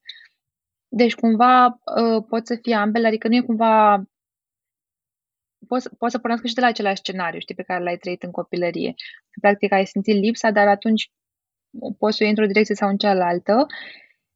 [0.89, 4.05] Deci cumva uh, pot să fie ambele, adică nu e cumva
[5.65, 8.31] poți, poți să pornească și de la același scenariu, știi, pe care l-ai trăit în
[8.31, 8.95] copilărie.
[9.41, 11.11] Practic ai simțit lipsa, dar atunci
[11.99, 13.67] poți să iei într-o direcție sau în cealaltă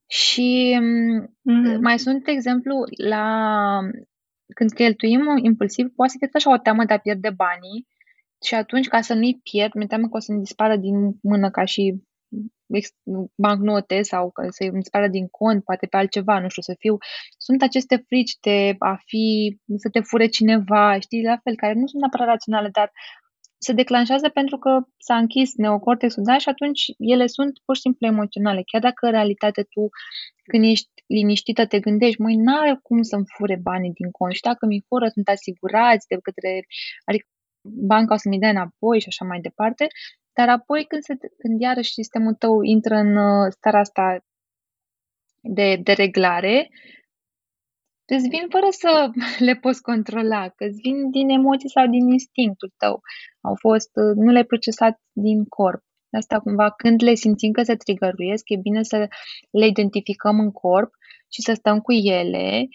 [0.07, 1.79] și mm-hmm.
[1.81, 3.25] mai sunt, de exemplu, la
[4.55, 7.87] când cheltuim impulsiv, poate să fie așa o teamă de a pierde banii
[8.45, 11.65] și atunci, ca să nu-i pierd, mi teamă că o să-mi dispară din mână ca
[11.65, 12.03] și
[13.35, 16.97] bancnote sau că să îmi dispară din cont, poate pe altceva, nu știu, să fiu...
[17.37, 21.87] Sunt aceste frici de a fi, să te fure cineva, știi, la fel, care nu
[21.87, 22.91] sunt neapărat raționale, dar
[23.61, 28.07] se declanșează pentru că s-a închis neocortexul, da, și atunci ele sunt pur și simplu
[28.07, 28.61] emoționale.
[28.65, 29.89] Chiar dacă în realitate tu,
[30.51, 34.65] când ești liniștită, te gândești, măi, n-are cum să-mi fure banii din cont și dacă
[34.65, 36.65] mi fură, sunt asigurați de către,
[37.05, 37.25] adică
[37.61, 39.87] banca o să-mi dea înapoi și așa mai departe,
[40.39, 44.05] dar apoi când, se, când iarăși sistemul tău intră în uh, starea asta
[45.41, 46.69] de, de reglare,
[48.05, 49.09] îți vin fără să
[49.47, 53.01] le poți controla, că îți vin din emoții sau din instinctul tău.
[53.41, 55.83] Au fost, uh, nu le-ai procesat din corp.
[56.11, 59.07] Asta cumva, când le simțim că se trigăruiesc, e bine să
[59.51, 60.91] le identificăm în corp
[61.33, 62.67] și să stăm cu ele,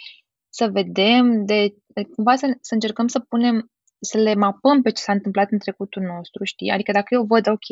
[0.48, 1.74] să vedem, de,
[2.14, 3.72] cumva să, să încercăm să punem
[4.05, 6.70] să le mapăm pe ce s-a întâmplat în trecutul nostru, știi?
[6.70, 7.68] Adică dacă eu văd, ok,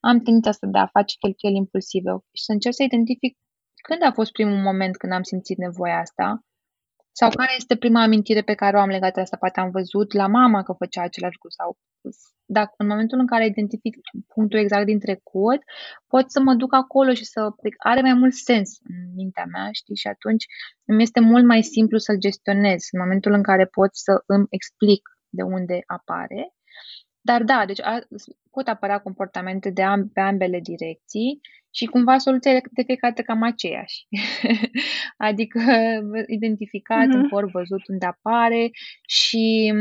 [0.00, 3.38] am tendința asta de a face cheltuieli impulsive și să încerc să identific
[3.86, 6.44] când a fost primul moment când am simțit nevoia asta
[7.12, 9.36] sau care este prima amintire pe care o am legată de asta?
[9.36, 11.78] Poate am văzut la mama că făcea același lucru sau
[12.50, 13.96] dacă în momentul în care identific
[14.34, 15.60] punctul exact din trecut,
[16.06, 19.96] pot să mă duc acolo și să are mai mult sens în mintea mea, știi?
[19.96, 20.44] Și atunci
[20.84, 25.02] îmi este mult mai simplu să-l gestionez în momentul în care pot să îmi explic
[25.28, 26.52] de unde apare.
[27.20, 27.98] Dar da, deci a,
[28.50, 33.42] pot apărea comportamente de am, pe ambele direcții și cumva soluția de fiecare dată cam
[33.42, 34.06] aceeași.
[35.28, 35.60] adică
[36.26, 37.14] identificat uh-huh.
[37.14, 37.28] în mhm.
[37.28, 38.70] corp, văzut unde apare
[39.06, 39.72] și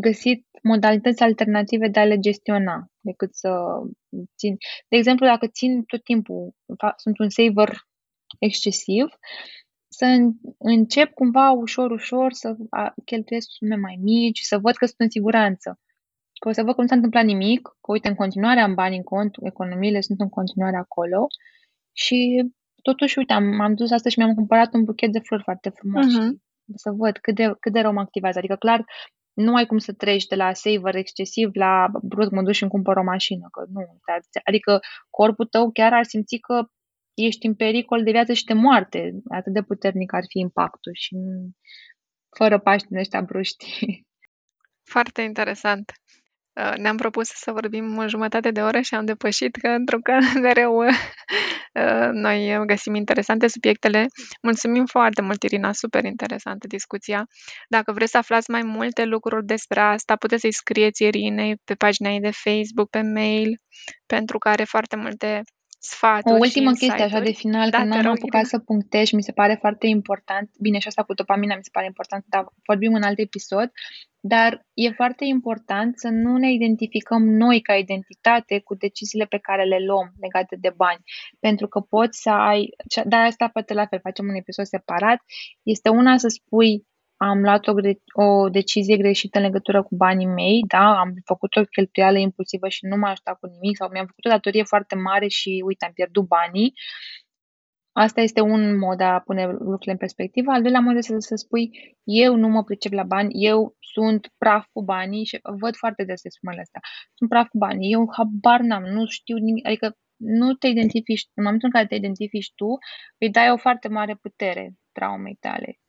[0.00, 3.50] găsit modalități alternative de a le gestiona decât să
[4.36, 4.56] țin.
[4.88, 6.54] De exemplu, dacă țin tot timpul,
[6.96, 7.70] sunt un saver
[8.38, 9.06] excesiv,
[9.92, 10.06] să
[10.58, 12.56] încep cumva ușor, ușor să
[13.04, 15.80] cheltuiesc sume mai mici, să văd că sunt în siguranță.
[16.40, 18.96] Că o să văd că nu s-a întâmplat nimic, că uite, în continuare am bani
[18.96, 21.26] în cont, economiile sunt în continuare acolo
[21.92, 22.50] și
[22.82, 26.06] totuși, uite, am, am dus astăzi și mi-am cumpărat un buchet de flori foarte frumos
[26.06, 26.10] uh-huh.
[26.10, 28.38] și să văd cât de, cât de rău mă activează.
[28.38, 28.84] Adică, clar,
[29.32, 32.70] nu ai cum să treci de la saver excesiv la brusc mă duc și îmi
[32.70, 33.98] cumpăr o mașină, că nu.
[34.44, 34.80] Adică
[35.10, 36.66] corpul tău chiar ar simți că
[37.14, 39.12] ești în pericol de viață și de moarte.
[39.28, 41.16] Atât de puternic ar fi impactul și
[42.36, 43.66] fără pași din ăștia bruști.
[44.92, 45.92] Foarte interesant.
[46.60, 50.18] Uh, ne-am propus să vorbim o jumătate de oră și am depășit, că într-o că
[50.40, 54.06] mereu uh, noi găsim interesante subiectele.
[54.42, 57.26] Mulțumim foarte mult, Irina, super interesantă discuția.
[57.68, 62.10] Dacă vreți să aflați mai multe lucruri despre asta, puteți să-i scrieți Irinei pe pagina
[62.10, 63.60] ei de Facebook, pe mail,
[64.06, 65.42] pentru că are foarte multe
[65.84, 69.22] sfaturi O ultimă chestie așa de final, da, că n-am apucat să punctez și mi
[69.22, 72.94] se pare foarte important, bine și asta cu dopamina mi se pare important, dar vorbim
[72.94, 73.70] în alt episod,
[74.20, 79.64] dar e foarte important să nu ne identificăm noi ca identitate cu deciziile pe care
[79.64, 81.02] le luăm legate de bani.
[81.40, 82.68] Pentru că poți să ai,
[83.04, 85.18] dar asta poate la fel, facem un episod separat,
[85.62, 86.86] este una să spui
[87.28, 87.72] am luat o,
[88.24, 92.86] o decizie greșită în legătură cu banii mei, da, am făcut o cheltuială impulsivă și
[92.86, 95.92] nu m-a ajutat cu nimic sau mi-am făcut o datorie foarte mare și uite, am
[95.92, 96.72] pierdut banii.
[97.92, 100.50] Asta este un mod de a pune lucrurile în perspectivă.
[100.52, 101.70] Al doilea mod este să spui,
[102.04, 106.20] eu nu mă pricep la bani, eu sunt praf cu banii și văd foarte des
[106.28, 106.80] sumele astea.
[107.14, 111.42] Sunt praf cu banii, eu habar n-am, nu știu nimic, adică nu te identifici, în
[111.44, 112.78] momentul în care te identifici tu,
[113.18, 115.81] îi dai o foarte mare putere traumei tale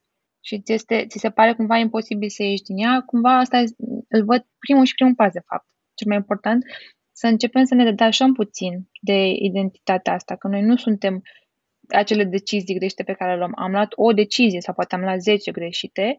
[0.46, 3.58] și ți, este, ți se pare cumva imposibil să ieși din ea, cumva asta
[4.08, 5.68] îl văd primul și primul pas, de fapt.
[5.94, 6.64] Cel mai important,
[7.12, 11.22] să începem să ne detașăm puțin de identitatea asta, că noi nu suntem
[11.88, 13.52] acele decizii greșite pe care le luăm.
[13.56, 16.18] Am luat o decizie sau poate am luat 10 greșite,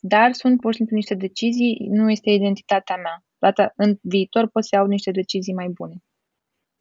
[0.00, 3.24] dar sunt pur și simplu niște decizii, nu este identitatea mea.
[3.38, 5.96] Data, în viitor pot să iau niște decizii mai bune.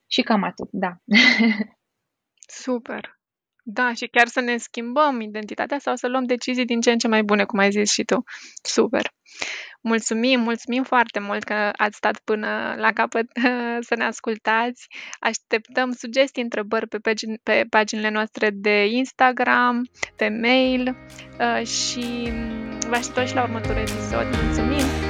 [0.07, 0.95] Și cam atât, da.
[2.63, 3.22] Super.
[3.65, 7.07] Da, și chiar să ne schimbăm identitatea sau să luăm decizii din ce în ce
[7.07, 8.23] mai bune, cum ai zis și tu.
[8.63, 9.11] Super!
[9.81, 13.25] Mulțumim, mulțumim foarte mult că ați stat până la capăt
[13.87, 14.87] să ne ascultați.
[15.19, 20.95] Așteptăm sugestii, întrebări pe, pagin- pe paginile noastre de Instagram, pe mail
[21.39, 22.31] uh, și
[22.87, 24.25] vă aștept și la următorul episod.
[24.43, 25.02] Mulțumim!